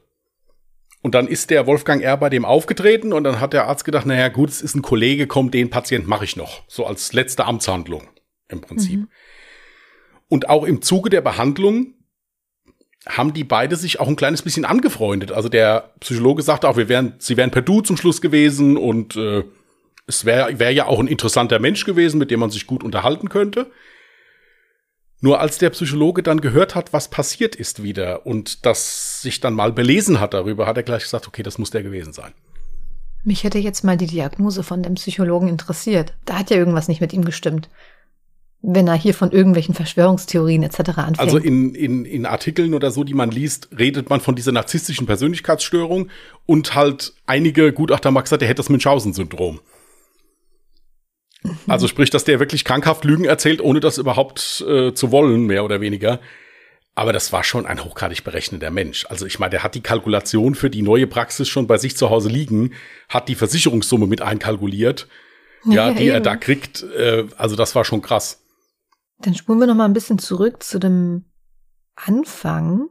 [1.01, 2.15] Und dann ist der Wolfgang R.
[2.15, 5.27] bei dem aufgetreten und dann hat der Arzt gedacht, naja gut, es ist ein Kollege,
[5.27, 6.63] komm, den Patient mache ich noch.
[6.69, 8.07] So als letzte Amtshandlung
[8.47, 9.01] im Prinzip.
[9.01, 9.07] Mhm.
[10.29, 11.95] Und auch im Zuge der Behandlung
[13.05, 15.33] haben die beide sich auch ein kleines bisschen angefreundet.
[15.33, 19.17] Also der Psychologe sagte auch, wir wären, sie wären per Du zum Schluss gewesen und
[19.17, 19.43] äh,
[20.07, 23.29] es wäre wär ja auch ein interessanter Mensch gewesen, mit dem man sich gut unterhalten
[23.29, 23.71] könnte.
[25.21, 29.53] Nur als der Psychologe dann gehört hat, was passiert ist wieder und das sich dann
[29.53, 32.33] mal belesen hat darüber, hat er gleich gesagt, okay, das muss der gewesen sein.
[33.23, 36.13] Mich hätte jetzt mal die Diagnose von dem Psychologen interessiert.
[36.25, 37.69] Da hat ja irgendwas nicht mit ihm gestimmt.
[38.61, 40.79] Wenn er hier von irgendwelchen Verschwörungstheorien etc.
[40.97, 41.19] anfängt.
[41.19, 45.05] Also in, in, in Artikeln oder so, die man liest, redet man von dieser narzisstischen
[45.05, 46.09] Persönlichkeitsstörung
[46.45, 49.61] und halt einige Gutachter haben gesagt, er hätte das Münchhausen-Syndrom.
[51.67, 55.65] Also sprich, dass der wirklich krankhaft Lügen erzählt, ohne das überhaupt äh, zu wollen, mehr
[55.65, 56.19] oder weniger.
[56.95, 59.05] Aber das war schon ein hochgradig berechnender Mensch.
[59.09, 62.09] Also ich meine, der hat die Kalkulation für die neue Praxis schon bei sich zu
[62.09, 62.73] Hause liegen,
[63.09, 65.07] hat die Versicherungssumme mit einkalkuliert,
[65.65, 66.23] ja, die er eben.
[66.23, 66.83] da kriegt.
[66.83, 68.41] Äh, also das war schon krass.
[69.17, 71.25] Dann spulen wir noch mal ein bisschen zurück zu dem
[71.95, 72.89] Anfang.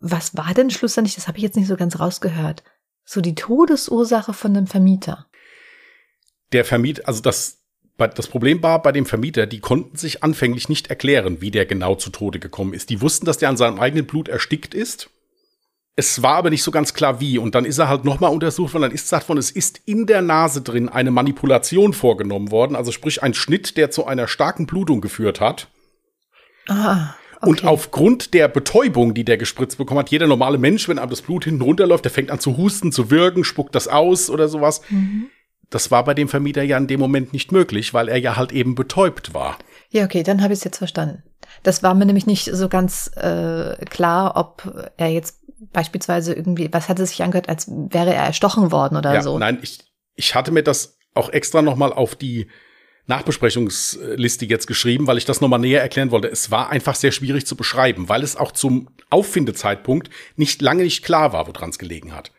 [0.00, 2.64] Was war denn schlussendlich, das habe ich jetzt nicht so ganz rausgehört,
[3.04, 5.26] so die Todesursache von dem Vermieter?
[6.52, 7.58] Der Vermieter, also das,
[7.96, 11.94] das Problem war bei dem Vermieter, die konnten sich anfänglich nicht erklären, wie der genau
[11.94, 12.90] zu Tode gekommen ist.
[12.90, 15.10] Die wussten, dass der an seinem eigenen Blut erstickt ist.
[15.94, 17.36] Es war aber nicht so ganz klar wie.
[17.38, 18.84] Und dann ist er halt nochmal untersucht worden.
[18.84, 22.76] Dann ist gesagt worden, es ist in der Nase drin eine Manipulation vorgenommen worden.
[22.76, 25.68] Also sprich ein Schnitt, der zu einer starken Blutung geführt hat.
[26.66, 27.50] Ah, okay.
[27.50, 31.20] Und aufgrund der Betäubung, die der gespritzt bekommen hat, jeder normale Mensch, wenn einem das
[31.20, 34.80] Blut hinten runterläuft, der fängt an zu husten, zu würgen, spuckt das aus oder sowas.
[34.88, 35.26] Mhm.
[35.72, 38.52] Das war bei dem Vermieter ja in dem Moment nicht möglich, weil er ja halt
[38.52, 39.58] eben betäubt war.
[39.90, 41.22] Ja, okay, dann habe ich es jetzt verstanden.
[41.62, 45.40] Das war mir nämlich nicht so ganz äh, klar, ob er jetzt
[45.72, 49.38] beispielsweise irgendwie, was hatte sich angehört, als wäre er erstochen worden oder ja, so.
[49.38, 49.78] nein, ich,
[50.14, 52.48] ich hatte mir das auch extra noch mal auf die
[53.06, 56.28] Nachbesprechungsliste jetzt geschrieben, weil ich das noch mal näher erklären wollte.
[56.28, 61.02] Es war einfach sehr schwierig zu beschreiben, weil es auch zum Auffindezeitpunkt nicht lange nicht
[61.02, 62.30] klar war, woran es gelegen hat.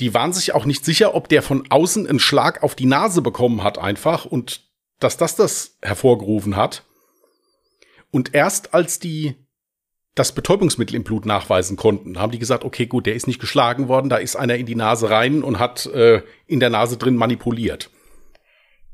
[0.00, 3.22] Die waren sich auch nicht sicher, ob der von außen einen Schlag auf die Nase
[3.22, 4.62] bekommen hat einfach und
[4.98, 6.84] dass das das hervorgerufen hat.
[8.10, 9.36] Und erst als die
[10.16, 13.86] das Betäubungsmittel im Blut nachweisen konnten, haben die gesagt, okay, gut, der ist nicht geschlagen
[13.86, 17.14] worden, da ist einer in die Nase rein und hat äh, in der Nase drin
[17.14, 17.90] manipuliert.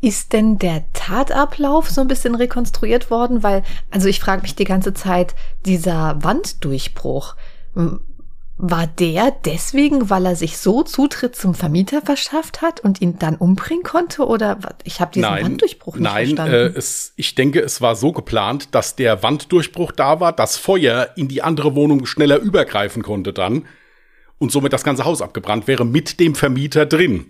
[0.03, 3.43] Ist denn der Tatablauf so ein bisschen rekonstruiert worden?
[3.43, 5.35] Weil, also ich frage mich die ganze Zeit,
[5.65, 7.35] dieser Wanddurchbruch,
[7.75, 8.01] m-
[8.59, 13.37] war der deswegen, weil er sich so Zutritt zum Vermieter verschafft hat und ihn dann
[13.37, 14.27] umbringen konnte?
[14.27, 16.55] Oder ich habe diesen Wanddurchbruch nicht nein, verstanden.
[16.55, 21.11] äh, es, ich denke, es war so geplant, dass der Wanddurchbruch da war, das Feuer
[21.17, 23.67] in die andere Wohnung schneller übergreifen konnte dann
[24.39, 27.27] und somit das ganze Haus abgebrannt wäre mit dem Vermieter drin.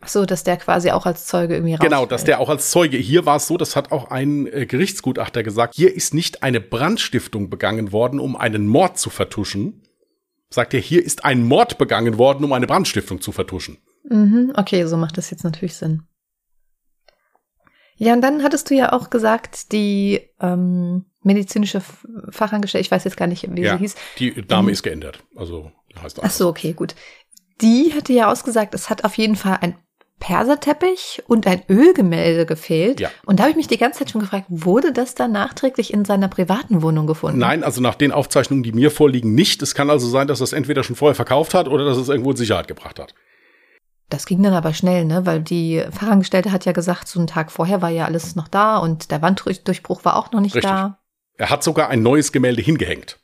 [0.00, 1.80] Ach so, dass der quasi auch als Zeuge irgendwie raus.
[1.80, 2.98] Genau, dass der auch als Zeuge.
[2.98, 6.60] Hier war es so, das hat auch ein äh, Gerichtsgutachter gesagt, hier ist nicht eine
[6.60, 9.80] Brandstiftung begangen worden, um einen Mord zu vertuschen.
[10.50, 13.78] Sagt er, hier ist ein Mord begangen worden, um eine Brandstiftung zu vertuschen.
[14.08, 16.02] Mhm, okay, so macht das jetzt natürlich Sinn.
[17.96, 21.82] Ja, und dann hattest du ja auch gesagt, die, ähm, medizinische
[22.30, 23.94] Fachangestellte, ich weiß jetzt gar nicht, wie ja, sie hieß.
[24.18, 25.24] Die Name ist geändert.
[25.34, 26.94] Also heißt Ach so, okay, gut.
[27.60, 29.76] Die hatte ja ausgesagt, es hat auf jeden Fall ein
[30.24, 32.98] Perserteppich und ein Ölgemälde gefehlt.
[32.98, 33.10] Ja.
[33.26, 36.06] Und da habe ich mich die ganze Zeit schon gefragt, wurde das dann nachträglich in
[36.06, 37.38] seiner privaten Wohnung gefunden?
[37.38, 39.60] Nein, also nach den Aufzeichnungen, die mir vorliegen, nicht.
[39.60, 42.08] Es kann also sein, dass er es entweder schon vorher verkauft hat oder dass es
[42.08, 43.14] irgendwo in Sicherheit gebracht hat.
[44.08, 45.26] Das ging dann aber schnell, ne?
[45.26, 48.78] Weil die Fachangestellte hat ja gesagt, so einen Tag vorher war ja alles noch da
[48.78, 50.70] und der Wanddurchbruch war auch noch nicht Richtig.
[50.70, 51.00] da.
[51.36, 53.18] Er hat sogar ein neues Gemälde hingehängt.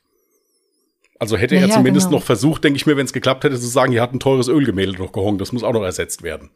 [1.17, 2.19] Also hätte ja, er zumindest genau.
[2.19, 4.47] noch versucht, denke ich mir, wenn es geklappt hätte, zu sagen, hier hat ein teures
[4.47, 6.51] Ölgemälde noch gehongen, das muss auch noch ersetzt werden.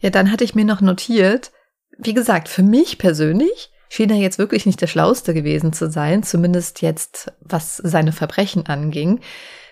[0.00, 1.52] Ja, dann hatte ich mir noch notiert,
[1.98, 6.22] wie gesagt, für mich persönlich schien er jetzt wirklich nicht der Schlauste gewesen zu sein,
[6.22, 9.20] zumindest jetzt, was seine Verbrechen anging.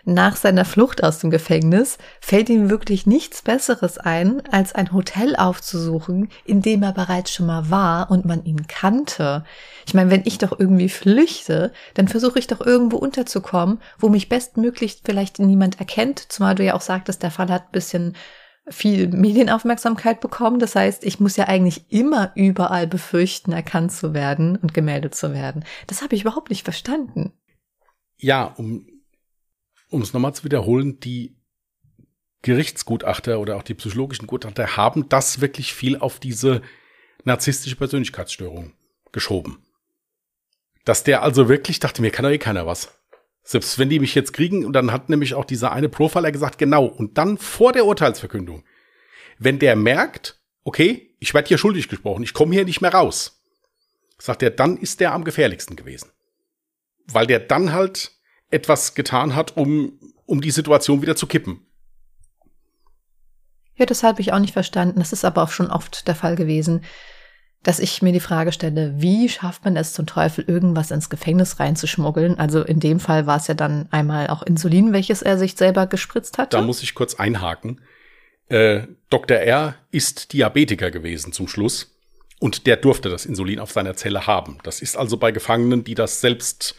[0.04, 5.36] Nach seiner Flucht aus dem Gefängnis fällt ihm wirklich nichts Besseres ein, als ein Hotel
[5.36, 9.44] aufzusuchen, in dem er bereits schon mal war und man ihn kannte.
[9.86, 14.28] Ich meine, wenn ich doch irgendwie flüchte, dann versuche ich doch irgendwo unterzukommen, wo mich
[14.28, 18.16] bestmöglich vielleicht niemand erkennt, zumal du ja auch sagtest, der Fall hat bisschen
[18.70, 20.58] viel Medienaufmerksamkeit bekommen.
[20.58, 25.32] Das heißt, ich muss ja eigentlich immer überall befürchten, erkannt zu werden und gemeldet zu
[25.32, 25.64] werden.
[25.86, 27.32] Das habe ich überhaupt nicht verstanden.
[28.16, 31.36] Ja, um es nochmal zu wiederholen, die
[32.42, 36.62] Gerichtsgutachter oder auch die psychologischen Gutachter haben das wirklich viel auf diese
[37.24, 38.74] narzisstische Persönlichkeitsstörung
[39.12, 39.64] geschoben.
[40.84, 42.97] Dass der also wirklich dachte, mir kann doch eh keiner was.
[43.50, 46.58] Selbst wenn die mich jetzt kriegen, und dann hat nämlich auch dieser eine Profiler gesagt,
[46.58, 48.62] genau, und dann vor der Urteilsverkündung,
[49.38, 53.42] wenn der merkt, okay, ich werde hier schuldig gesprochen, ich komme hier nicht mehr raus,
[54.18, 56.10] sagt er, dann ist der am gefährlichsten gewesen.
[57.06, 58.12] Weil der dann halt
[58.50, 61.66] etwas getan hat, um, um die Situation wieder zu kippen.
[63.76, 64.98] Ja, das habe ich auch nicht verstanden.
[64.98, 66.84] Das ist aber auch schon oft der Fall gewesen,
[67.62, 71.58] dass ich mir die Frage stelle, wie schafft man es zum Teufel, irgendwas ins Gefängnis
[71.58, 72.38] reinzuschmuggeln?
[72.38, 75.86] Also in dem Fall war es ja dann einmal auch Insulin, welches er sich selber
[75.86, 76.54] gespritzt hat.
[76.54, 77.80] Da muss ich kurz einhaken.
[78.48, 79.38] Äh, Dr.
[79.38, 81.96] R ist Diabetiker gewesen zum Schluss
[82.38, 84.58] und der durfte das Insulin auf seiner Zelle haben.
[84.62, 86.76] Das ist also bei Gefangenen, die das selbst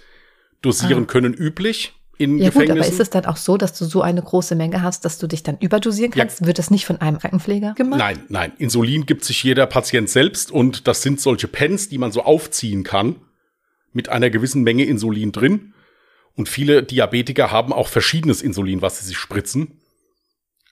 [0.62, 1.08] dosieren ah.
[1.08, 2.76] können, üblich in ja, Gefängnissen.
[2.76, 5.18] Gut, aber ist es dann auch so, dass du so eine große Menge hast, dass
[5.18, 6.42] du dich dann überdosieren kannst?
[6.42, 6.48] Ja.
[6.48, 7.98] Wird das nicht von einem Krankenpfleger gemacht?
[7.98, 8.52] Nein, nein.
[8.58, 12.84] Insulin gibt sich jeder Patient selbst und das sind solche Pens, die man so aufziehen
[12.84, 13.16] kann
[13.94, 15.74] mit einer gewissen Menge Insulin drin.
[16.36, 19.80] Und viele Diabetiker haben auch verschiedenes Insulin, was sie sich spritzen.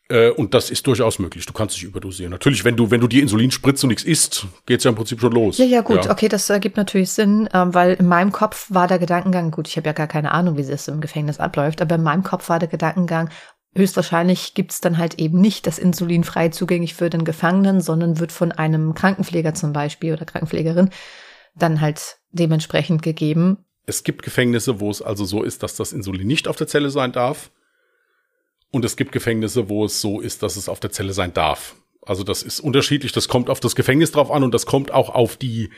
[0.10, 1.46] Äh, und das ist durchaus möglich.
[1.46, 2.32] Du kannst dich überdosieren.
[2.32, 5.20] Natürlich, wenn du, wenn du dir Insulin spritzt und nichts isst, geht's ja im Prinzip
[5.20, 5.58] schon los.
[5.58, 6.06] Ja, ja, gut.
[6.06, 6.12] Ja.
[6.12, 9.76] Okay, das ergibt natürlich Sinn, ähm, weil in meinem Kopf war der Gedankengang, gut, ich
[9.78, 12.60] habe ja gar keine Ahnung, wie das im Gefängnis abläuft, aber in meinem Kopf war
[12.60, 13.30] der Gedankengang,
[13.76, 18.32] höchstwahrscheinlich gibt's dann halt eben nicht das Insulin frei zugänglich für den Gefangenen, sondern wird
[18.32, 20.90] von einem Krankenpfleger zum Beispiel oder Krankenpflegerin
[21.56, 23.66] dann halt dementsprechend gegeben.
[23.86, 26.90] Es gibt Gefängnisse, wo es also so ist, dass das Insulin nicht auf der Zelle
[26.90, 27.52] sein darf.
[28.78, 31.74] Und es gibt Gefängnisse, wo es so ist, dass es auf der Zelle sein darf.
[32.06, 33.12] Also das ist unterschiedlich.
[33.12, 35.72] Das kommt auf das Gefängnis drauf an und das kommt auch auf die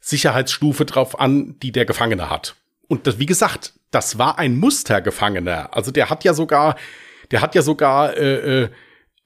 [0.00, 2.56] Sicherheitsstufe drauf an, die der Gefangene hat.
[2.86, 5.74] Und das, wie gesagt, das war ein Mustergefangener.
[5.74, 6.76] Also der hat ja sogar,
[7.30, 8.68] der hat ja sogar äh, äh,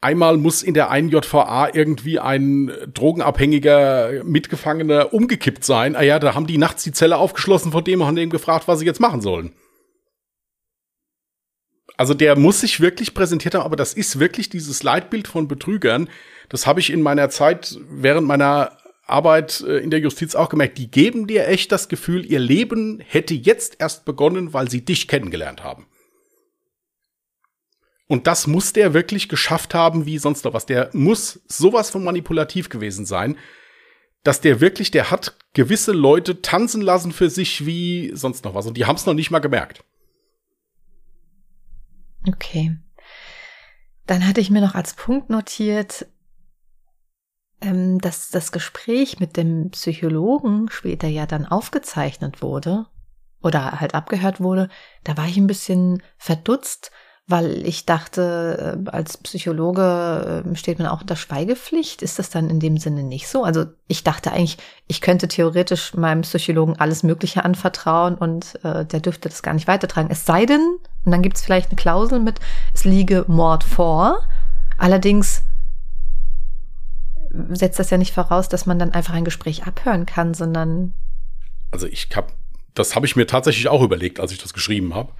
[0.00, 5.96] einmal muss in der einen JVA irgendwie ein drogenabhängiger Mitgefangener umgekippt sein.
[5.96, 8.68] Ah ja, da haben die nachts die Zelle aufgeschlossen von dem und haben dem gefragt,
[8.68, 9.54] was sie jetzt machen sollen.
[11.98, 16.08] Also der muss sich wirklich präsentiert haben, aber das ist wirklich dieses Leitbild von Betrügern.
[16.48, 20.78] Das habe ich in meiner Zeit während meiner Arbeit äh, in der Justiz auch gemerkt.
[20.78, 25.08] Die geben dir echt das Gefühl, ihr Leben hätte jetzt erst begonnen, weil sie dich
[25.08, 25.86] kennengelernt haben.
[28.06, 30.66] Und das muss der wirklich geschafft haben, wie sonst noch was.
[30.66, 33.36] Der muss sowas von manipulativ gewesen sein,
[34.22, 38.66] dass der wirklich, der hat gewisse Leute tanzen lassen für sich wie sonst noch was.
[38.66, 39.82] Und die haben es noch nicht mal gemerkt.
[42.28, 42.76] Okay.
[44.06, 46.06] Dann hatte ich mir noch als Punkt notiert,
[47.60, 52.86] ähm, dass das Gespräch mit dem Psychologen später ja dann aufgezeichnet wurde
[53.42, 54.68] oder halt abgehört wurde.
[55.04, 56.90] Da war ich ein bisschen verdutzt,
[57.28, 62.00] weil ich dachte, äh, als Psychologe äh, steht man auch unter Schweigepflicht.
[62.00, 63.44] Ist das dann in dem Sinne nicht so?
[63.44, 64.56] Also ich dachte eigentlich,
[64.86, 69.68] ich könnte theoretisch meinem Psychologen alles Mögliche anvertrauen und äh, der dürfte das gar nicht
[69.68, 70.08] weitertragen.
[70.10, 72.40] Es sei denn, und dann gibt es vielleicht eine Klausel mit,
[72.72, 74.26] es liege Mord vor.
[74.78, 75.42] Allerdings
[77.50, 80.94] setzt das ja nicht voraus, dass man dann einfach ein Gespräch abhören kann, sondern.
[81.72, 82.28] Also ich habe,
[82.72, 85.12] das habe ich mir tatsächlich auch überlegt, als ich das geschrieben habe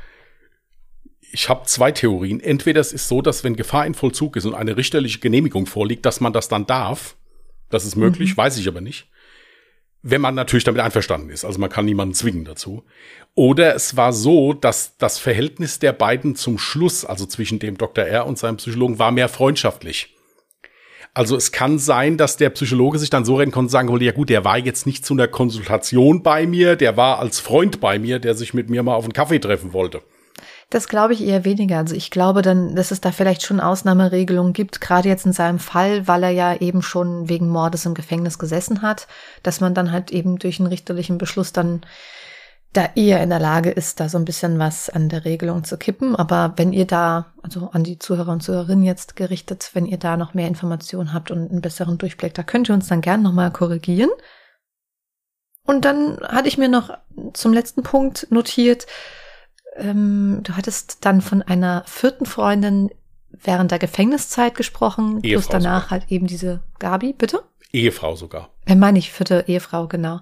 [1.30, 2.40] ich habe zwei Theorien.
[2.40, 6.06] Entweder es ist so, dass wenn Gefahr in Vollzug ist und eine richterliche Genehmigung vorliegt,
[6.06, 7.16] dass man das dann darf.
[7.70, 8.36] Das ist möglich, mhm.
[8.38, 9.08] weiß ich aber nicht.
[10.02, 11.44] wenn man natürlich damit einverstanden ist.
[11.44, 12.84] Also man kann niemanden zwingen dazu.
[13.34, 18.04] Oder es war so, dass das Verhältnis der beiden zum Schluss, also zwischen dem Dr.
[18.04, 20.14] R und seinem Psychologen, war mehr freundschaftlich.
[21.14, 24.04] Also es kann sein, dass der Psychologe sich dann so rennen konnte und sagen wollte,
[24.04, 27.80] ja gut, der war jetzt nicht zu einer Konsultation bei mir, der war als Freund
[27.80, 30.02] bei mir, der sich mit mir mal auf einen Kaffee treffen wollte.
[30.70, 31.78] Das glaube ich eher weniger.
[31.78, 35.58] Also ich glaube dann, dass es da vielleicht schon Ausnahmeregelungen gibt, gerade jetzt in seinem
[35.58, 39.08] Fall, weil er ja eben schon wegen Mordes im Gefängnis gesessen hat,
[39.42, 41.80] dass man dann halt eben durch einen richterlichen Beschluss dann
[42.74, 45.78] da eher in der Lage ist, da so ein bisschen was an der Regelung zu
[45.78, 46.14] kippen.
[46.14, 50.18] Aber wenn ihr da, also an die Zuhörer und Zuhörerinnen jetzt gerichtet, wenn ihr da
[50.18, 53.50] noch mehr Informationen habt und einen besseren Durchblick, da könnt ihr uns dann gerne nochmal
[53.50, 54.10] korrigieren.
[55.64, 56.96] Und dann hatte ich mir noch
[57.32, 58.86] zum letzten Punkt notiert,
[59.78, 62.90] ähm, du hattest dann von einer vierten Freundin
[63.30, 65.90] während der Gefängniszeit gesprochen, Ehefrau plus danach sogar.
[65.90, 67.42] halt eben diese Gabi, bitte?
[67.72, 68.50] Ehefrau sogar.
[68.66, 70.20] Äh, meine ich, vierte Ehefrau, genau.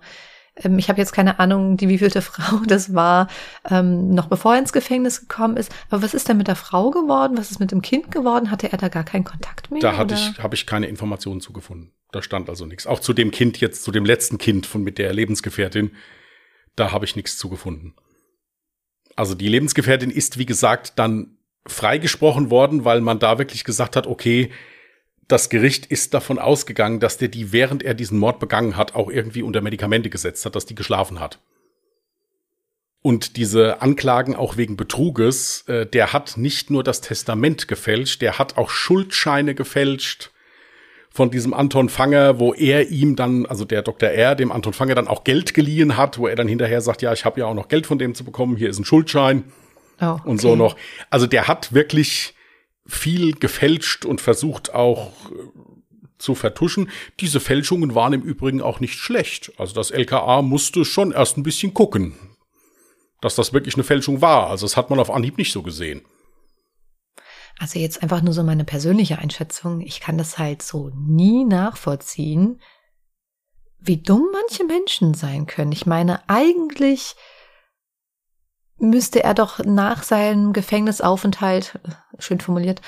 [0.57, 3.29] Ähm, ich habe jetzt keine Ahnung, die wievielte Frau das war,
[3.71, 5.73] ähm, noch bevor er ins Gefängnis gekommen ist.
[5.91, 7.37] Aber was ist denn mit der Frau geworden?
[7.37, 8.51] Was ist mit dem Kind geworden?
[8.51, 9.81] Hatte er da gar keinen Kontakt mehr?
[9.81, 11.93] Da hatte ich, habe ich keine Informationen zugefunden.
[12.13, 12.87] Da stand also nichts.
[12.87, 15.93] Auch zu dem Kind jetzt, zu dem letzten Kind von mit der Lebensgefährtin,
[16.75, 17.95] da habe ich nichts zugefunden.
[19.17, 21.37] Also die Lebensgefährtin ist, wie gesagt, dann
[21.67, 24.51] freigesprochen worden, weil man da wirklich gesagt hat, okay,
[25.27, 29.11] das Gericht ist davon ausgegangen, dass der die, während er diesen Mord begangen hat, auch
[29.11, 31.41] irgendwie unter Medikamente gesetzt hat, dass die geschlafen hat.
[33.03, 38.39] Und diese Anklagen auch wegen Betruges, äh, der hat nicht nur das Testament gefälscht, der
[38.39, 40.31] hat auch Schuldscheine gefälscht
[41.17, 44.11] von diesem Anton Fanger, wo er ihm dann, also der Dr.
[44.11, 47.13] R, dem Anton Fanger dann auch Geld geliehen hat, wo er dann hinterher sagt, ja,
[47.15, 49.45] ich habe ja auch noch Geld von dem zu bekommen, hier ist ein Schuldschein
[50.03, 50.29] oh, okay.
[50.29, 50.77] und so noch.
[51.09, 52.35] Also der hat wirklich
[52.87, 55.35] viel gefälscht und versucht auch äh,
[56.19, 56.91] zu vertuschen.
[57.19, 59.53] Diese Fälschungen waren im Übrigen auch nicht schlecht.
[59.57, 62.15] Also das LKA musste schon erst ein bisschen gucken,
[63.23, 64.51] dass das wirklich eine Fälschung war.
[64.51, 66.03] Also das hat man auf Anhieb nicht so gesehen.
[67.59, 69.81] Also jetzt einfach nur so meine persönliche Einschätzung.
[69.81, 72.61] Ich kann das halt so nie nachvollziehen,
[73.79, 75.73] wie dumm manche Menschen sein können.
[75.73, 77.17] Ich meine, eigentlich
[78.79, 81.79] müsste er doch nach seinem Gefängnisaufenthalt,
[82.19, 82.83] schön formuliert,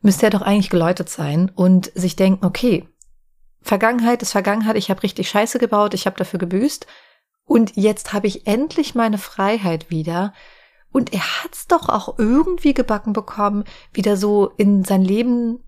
[0.00, 2.88] müsste er doch eigentlich geläutet sein und sich denken, okay,
[3.60, 6.86] Vergangenheit ist Vergangenheit, ich habe richtig Scheiße gebaut, ich habe dafür gebüßt
[7.44, 10.32] und jetzt habe ich endlich meine Freiheit wieder
[10.92, 15.60] und er hat's doch auch irgendwie gebacken bekommen, wieder so in sein Leben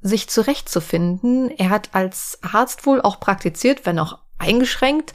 [0.00, 1.50] sich zurechtzufinden.
[1.50, 5.12] Er hat als Arzt wohl auch praktiziert, wenn auch eingeschränkt.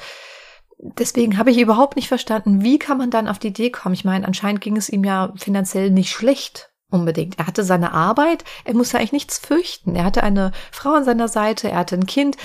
[0.80, 3.95] Deswegen habe ich überhaupt nicht verstanden, wie kann man dann auf die Idee kommen?
[3.95, 7.38] Ich meine, anscheinend ging es ihm ja finanziell nicht schlecht unbedingt.
[7.39, 9.95] Er hatte seine Arbeit, er musste eigentlich nichts fürchten.
[9.95, 12.38] Er hatte eine Frau an seiner Seite, er hatte ein Kind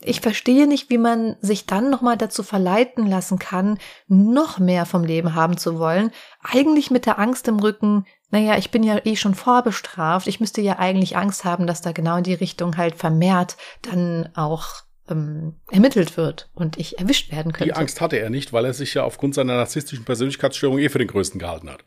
[0.00, 5.04] ich verstehe nicht, wie man sich dann nochmal dazu verleiten lassen kann, noch mehr vom
[5.04, 6.10] Leben haben zu wollen.
[6.42, 10.26] Eigentlich mit der Angst im Rücken, naja, ich bin ja eh schon vorbestraft.
[10.26, 14.28] Ich müsste ja eigentlich Angst haben, dass da genau in die Richtung halt vermehrt dann
[14.34, 17.72] auch ähm, ermittelt wird und ich erwischt werden könnte.
[17.72, 20.98] Die Angst hatte er nicht, weil er sich ja aufgrund seiner narzisstischen Persönlichkeitsstörung eh für
[20.98, 21.84] den Größten gehalten hat.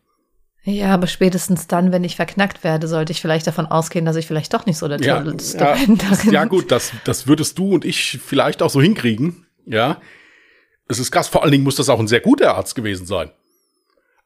[0.68, 4.26] Ja, aber spätestens dann, wenn ich verknackt werde, sollte ich vielleicht davon ausgehen, dass ich
[4.26, 5.98] vielleicht doch nicht so der ja, Tollste ja, bin.
[6.10, 6.32] Darin.
[6.32, 9.46] Ja gut, das, das würdest du und ich vielleicht auch so hinkriegen.
[9.68, 10.02] Ja,
[10.88, 11.28] es ist krass.
[11.28, 13.30] Vor allen Dingen muss das auch ein sehr guter Arzt gewesen sein.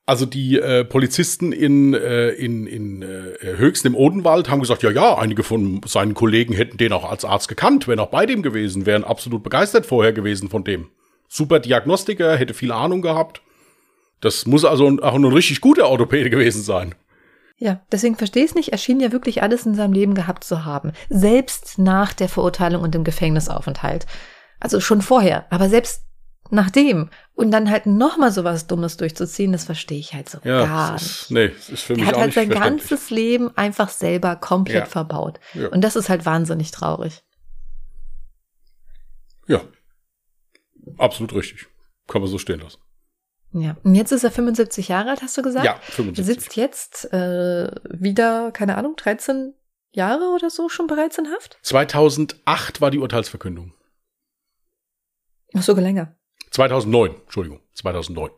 [0.05, 4.89] Also die äh, Polizisten in, äh, in, in äh, Höchst im Odenwald haben gesagt, ja,
[4.89, 8.41] ja, einige von seinen Kollegen hätten den auch als Arzt gekannt, wären auch bei dem
[8.41, 10.89] gewesen, wären absolut begeistert vorher gewesen von dem.
[11.27, 13.41] Super Diagnostiker, hätte viel Ahnung gehabt.
[14.22, 16.95] Das muss also auch ein richtig guter Orthopäde gewesen sein.
[17.57, 18.72] Ja, deswegen verstehe ich es nicht.
[18.72, 20.93] Er schien ja wirklich alles in seinem Leben gehabt zu haben.
[21.09, 24.05] Selbst nach der Verurteilung und dem Gefängnisaufenthalt.
[24.59, 26.03] Also schon vorher, aber selbst
[26.49, 27.09] nachdem.
[27.34, 31.05] Und dann halt nochmal sowas Dummes durchzuziehen, das verstehe ich halt so ja, gar nicht.
[31.05, 34.36] Ist, nee, das ist für mich er hat auch halt sein ganzes Leben einfach selber
[34.36, 34.86] komplett ja.
[34.86, 35.39] verbaut.
[35.53, 35.67] Ja.
[35.67, 37.24] Und das ist halt wahnsinnig traurig.
[39.47, 39.61] Ja.
[40.97, 41.67] Absolut richtig.
[42.07, 42.80] Kann man so stehen lassen.
[43.51, 45.65] Ja, und jetzt ist er 75 Jahre alt, hast du gesagt?
[45.65, 46.17] Ja, 75.
[46.17, 49.53] Er sitzt jetzt äh, wieder, keine Ahnung, 13
[49.91, 51.57] Jahre oder so schon bereits in Haft?
[51.63, 53.73] 2008 war die Urteilsverkündung.
[55.55, 56.15] Ach, sogar länger.
[56.51, 58.29] 2009, Entschuldigung, 2009.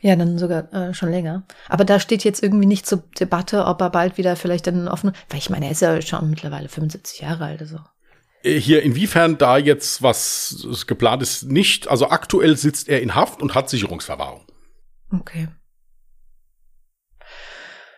[0.00, 1.46] Ja, dann sogar äh, schon länger.
[1.68, 5.14] Aber da steht jetzt irgendwie nicht zur Debatte, ob er bald wieder vielleicht einen offenen,
[5.28, 7.78] weil ich meine, er ist ja schon mittlerweile 75 Jahre alt, also.
[8.42, 11.88] Äh, hier inwiefern da jetzt was geplant ist, nicht.
[11.88, 14.46] Also aktuell sitzt er in Haft und hat Sicherungsverwahrung.
[15.12, 15.48] Okay.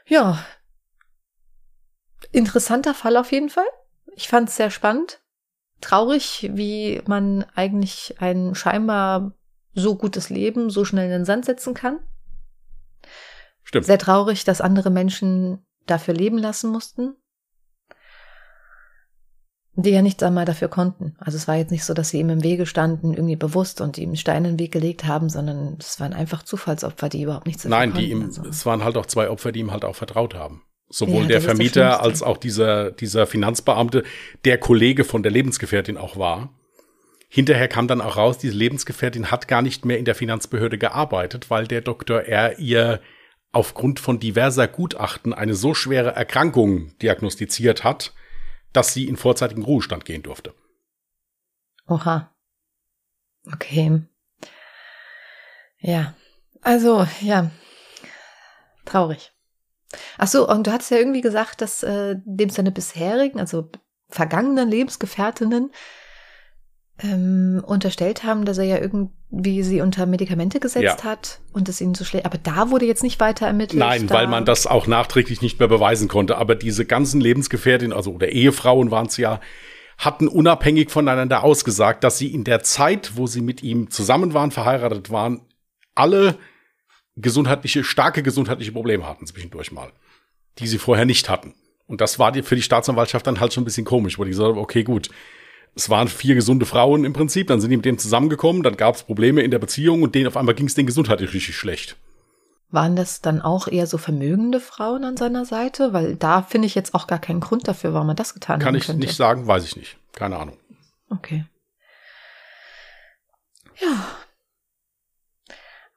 [0.06, 0.44] Ja.
[2.32, 3.66] Interessanter Fall auf jeden Fall.
[4.16, 5.20] Ich fand es sehr spannend.
[5.80, 9.34] traurig, wie man eigentlich ein scheinbar
[9.74, 12.00] so gutes Leben so schnell in den Sand setzen kann.
[13.64, 13.86] Stimmt.
[13.86, 17.16] Sehr traurig, dass andere Menschen dafür leben lassen mussten.
[19.76, 21.16] Die ja nichts einmal dafür konnten.
[21.18, 23.98] Also es war jetzt nicht so, dass sie ihm im Wege standen, irgendwie bewusst und
[23.98, 27.62] ihm Steine in den Weg gelegt haben, sondern es waren einfach Zufallsopfer, die überhaupt nichts
[27.62, 28.04] dafür Nein, konnten.
[28.06, 28.44] die ihm, also.
[28.44, 30.62] es waren halt auch zwei Opfer, die ihm halt auch vertraut haben.
[30.90, 32.00] Sowohl Ja, der Vermieter Schlimmste.
[32.00, 34.04] als auch dieser, dieser Finanzbeamte,
[34.44, 36.50] der Kollege von der Lebensgefährtin auch war.
[37.28, 41.50] Hinterher kam dann auch raus, diese Lebensgefährtin hat gar nicht mehr in der Finanzbehörde gearbeitet,
[41.50, 42.20] weil der Dr.
[42.20, 42.60] R.
[42.60, 43.00] ihr
[43.50, 48.12] aufgrund von diverser Gutachten eine so schwere Erkrankung diagnostiziert hat,
[48.74, 50.54] dass sie in vorzeitigen Ruhestand gehen durfte.
[51.86, 52.34] Oha.
[53.52, 54.02] Okay.
[55.78, 56.14] Ja.
[56.60, 57.50] Also, ja.
[58.84, 59.32] Traurig.
[60.18, 63.70] Ach so, und du hast ja irgendwie gesagt, dass äh, dem seine bisherigen, also
[64.08, 65.72] vergangenen Lebensgefährtinnen
[67.02, 71.04] ähm, unterstellt haben, dass er ja irgendwie sie unter Medikamente gesetzt Ja.
[71.04, 72.24] hat und es ihnen so schlecht.
[72.24, 73.80] Aber da wurde jetzt nicht weiter ermittelt.
[73.80, 76.38] Nein, weil man das auch nachträglich nicht mehr beweisen konnte.
[76.38, 79.40] Aber diese ganzen Lebensgefährtinnen, also oder Ehefrauen waren es ja,
[79.98, 84.50] hatten unabhängig voneinander ausgesagt, dass sie in der Zeit, wo sie mit ihm zusammen waren,
[84.50, 85.40] verheiratet waren,
[85.94, 86.36] alle
[87.16, 89.92] gesundheitliche, starke gesundheitliche Probleme hatten zwischendurch mal,
[90.58, 91.54] die sie vorher nicht hatten.
[91.86, 94.50] Und das war für die Staatsanwaltschaft dann halt schon ein bisschen komisch, wo die gesagt
[94.50, 95.10] haben, okay, gut,
[95.74, 98.94] es waren vier gesunde Frauen im Prinzip, dann sind die mit dem zusammengekommen, dann gab
[98.94, 101.96] es Probleme in der Beziehung und denen auf einmal ging es denen gesundheitlich richtig schlecht.
[102.70, 105.92] Waren das dann auch eher so vermögende Frauen an seiner Seite?
[105.92, 108.68] Weil da finde ich jetzt auch gar keinen Grund dafür, warum er das getan Kann
[108.68, 109.06] haben ich könnte.
[109.06, 109.96] nicht sagen, weiß ich nicht.
[110.12, 110.56] Keine Ahnung.
[111.08, 111.44] Okay.
[113.80, 114.06] Ja.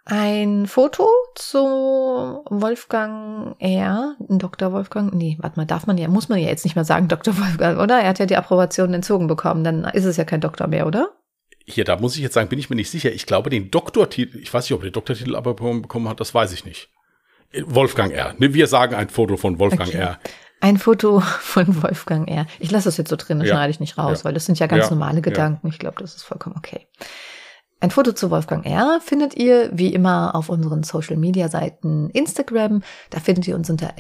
[0.10, 1.60] Ein Foto zu
[2.50, 4.72] Wolfgang R., Dr.
[4.72, 7.38] Wolfgang, nee, warte mal, darf man ja, muss man ja jetzt nicht mehr sagen, Dr.
[7.38, 8.00] Wolfgang, oder?
[8.00, 11.10] Er hat ja die Approbation entzogen bekommen, dann ist es ja kein Doktor mehr, oder?
[11.66, 13.12] Hier, da muss ich jetzt sagen, bin ich mir nicht sicher.
[13.12, 16.34] Ich glaube, den Doktortitel, ich weiß nicht, ob er den Doktortitel aber bekommen hat, das
[16.34, 16.90] weiß ich nicht.
[17.52, 18.34] Äh, Wolfgang R.
[18.38, 19.98] Ne, wir sagen ein Foto von Wolfgang Okay.
[20.00, 20.20] R.
[20.62, 22.46] Ein Foto von Wolfgang R.
[22.60, 23.56] Ich lasse das jetzt so drin, das Ja.
[23.56, 24.26] schneide ich nicht raus, Ja.
[24.26, 24.92] weil das sind ja ganz Ja.
[24.92, 25.22] normale.
[25.22, 25.68] Gedanken.
[25.68, 26.88] Ich glaube, das ist vollkommen okay.
[27.80, 29.00] Ein Foto zu Wolfgang R.
[29.02, 32.82] findet ihr wie immer auf unseren Social Media Seiten Instagram.
[33.12, 33.94] Da findet ihr uns unter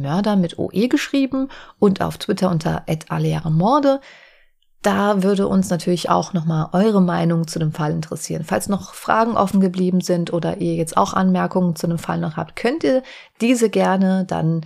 [0.00, 1.48] Mörder mit OE geschrieben
[1.80, 2.84] und auf Twitter unter
[3.50, 4.00] Morde.
[4.82, 8.44] Da würde uns natürlich auch nochmal eure Meinung zu dem Fall interessieren.
[8.44, 12.36] Falls noch Fragen offen geblieben sind oder ihr jetzt auch Anmerkungen zu dem Fall noch
[12.36, 13.02] habt, könnt ihr
[13.40, 14.62] diese gerne dann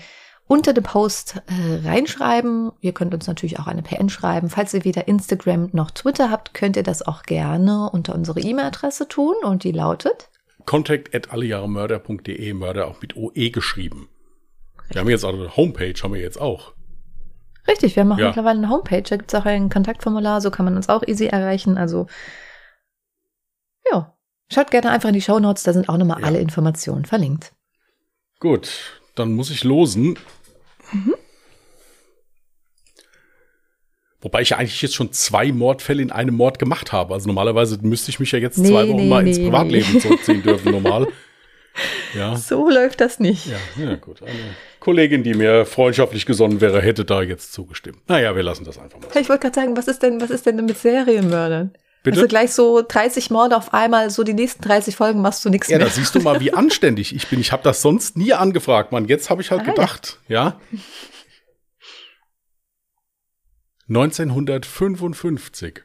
[0.49, 2.71] unter dem Post äh, reinschreiben.
[2.81, 4.49] Ihr könnt uns natürlich auch eine PN schreiben.
[4.49, 9.09] Falls ihr weder Instagram noch Twitter habt, könnt ihr das auch gerne unter unsere E-Mail-Adresse
[9.09, 10.29] tun und die lautet
[10.65, 14.09] Contact at allejahremörder.de, Mörder auch mit OE geschrieben.
[14.91, 16.73] Wir haben jetzt auch eine Homepage, haben wir jetzt auch.
[17.69, 18.27] Richtig, wir haben auch Ja.
[18.29, 21.27] mittlerweile eine Homepage, da gibt es auch ein Kontaktformular, so kann man uns auch easy
[21.27, 21.77] erreichen.
[21.79, 22.07] Also
[23.91, 24.13] ja,
[24.53, 26.27] schaut gerne einfach in die Shownotes, da sind auch nochmal Ja.
[26.27, 27.53] alle Informationen verlinkt.
[28.41, 30.19] Gut, dann muss ich losen.
[30.93, 31.15] Mhm.
[34.21, 37.15] Wobei ich ja eigentlich jetzt schon zwei Mordfälle in einem Mord gemacht habe.
[37.15, 39.93] Also normalerweise müsste ich mich ja jetzt Nee, zwei Wochen nee, mal ins nee, Privatleben
[39.93, 40.01] nee.
[40.01, 41.07] zurückziehen dürfen, normal.
[42.15, 42.35] Ja.
[42.37, 43.47] So läuft das nicht.
[43.47, 44.23] Ja, ja, gut.
[44.23, 44.33] Eine
[44.81, 47.99] Kollegin, die mir freundschaftlich gesonnen wäre, hätte da jetzt zugestimmt.
[48.09, 49.09] Naja, wir lassen das einfach mal.
[49.21, 51.75] Ich wollte gerade sagen, was ist denn, was ist denn mit Serienmördern?
[52.07, 52.19] Bitte?
[52.19, 55.69] Also gleich so 30 Morde auf einmal, so die nächsten 30 Folgen machst du nichts
[55.69, 55.87] Ja, mehr.
[55.87, 57.41] da siehst du mal, wie anständig ich bin.
[57.41, 59.07] Ich habe das sonst nie angefragt, Mann.
[59.09, 59.71] Jetzt habe ich halt Ah, ja.
[59.73, 60.61] gedacht, ja.
[63.89, 65.83] 1955.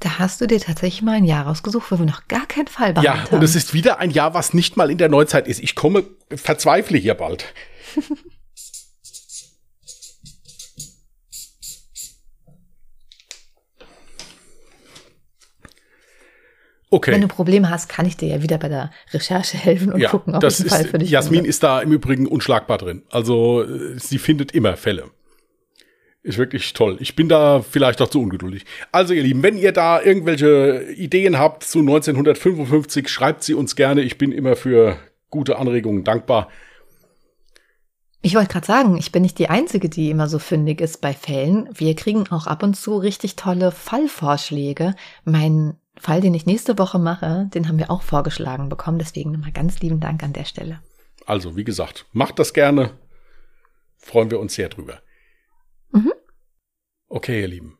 [0.00, 2.88] Da hast du dir tatsächlich mal ein Jahr rausgesucht, wo wir noch gar keinen Fall
[2.88, 3.38] Ja, behandelt haben.
[3.38, 5.58] und es ist wieder ein Jahr, was nicht mal in der Neuzeit ist.
[5.60, 6.04] Ich komme,
[6.34, 7.46] verzweifle hier bald.
[16.90, 17.12] Okay.
[17.12, 20.08] Wenn du Probleme hast, kann ich dir ja wieder bei der Recherche helfen und ja,
[20.08, 21.50] gucken, ob das ich einen Fall für dich Jasmin finde.
[21.50, 23.02] ist da im Übrigen unschlagbar drin.
[23.10, 25.04] Also äh, sie findet immer Fälle.
[26.22, 26.96] Ist wirklich toll.
[27.00, 28.64] Ich bin da vielleicht auch zu ungeduldig.
[28.90, 34.00] Also ihr Lieben, wenn ihr da irgendwelche Ideen habt zu 1955, schreibt sie uns gerne.
[34.02, 34.96] Ich bin immer für
[35.30, 36.48] gute Anregungen dankbar.
[38.20, 41.12] Ich wollte gerade sagen, ich bin nicht die Einzige, die immer so fündig ist bei
[41.12, 41.68] Fällen.
[41.72, 44.94] Wir kriegen auch ab und zu richtig tolle Fallvorschläge.
[45.24, 48.98] Mein Fall, den ich nächste Woche mache, den haben wir auch vorgeschlagen bekommen.
[48.98, 50.80] Deswegen nochmal ganz lieben Dank an der Stelle.
[51.26, 52.98] Also, wie gesagt, macht das gerne.
[53.96, 55.02] Freuen wir uns sehr drüber.
[55.90, 56.12] Mhm.
[57.08, 57.78] Okay, ihr Lieben.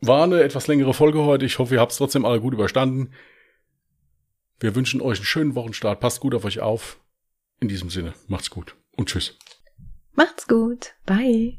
[0.00, 1.46] War eine etwas längere Folge heute.
[1.46, 3.12] Ich hoffe, ihr habt es trotzdem alle gut überstanden.
[4.58, 6.00] Wir wünschen euch einen schönen Wochenstart.
[6.00, 6.98] Passt gut auf euch auf.
[7.60, 9.38] In diesem Sinne, macht's gut und tschüss.
[10.14, 10.94] Macht's gut.
[11.06, 11.58] Bye.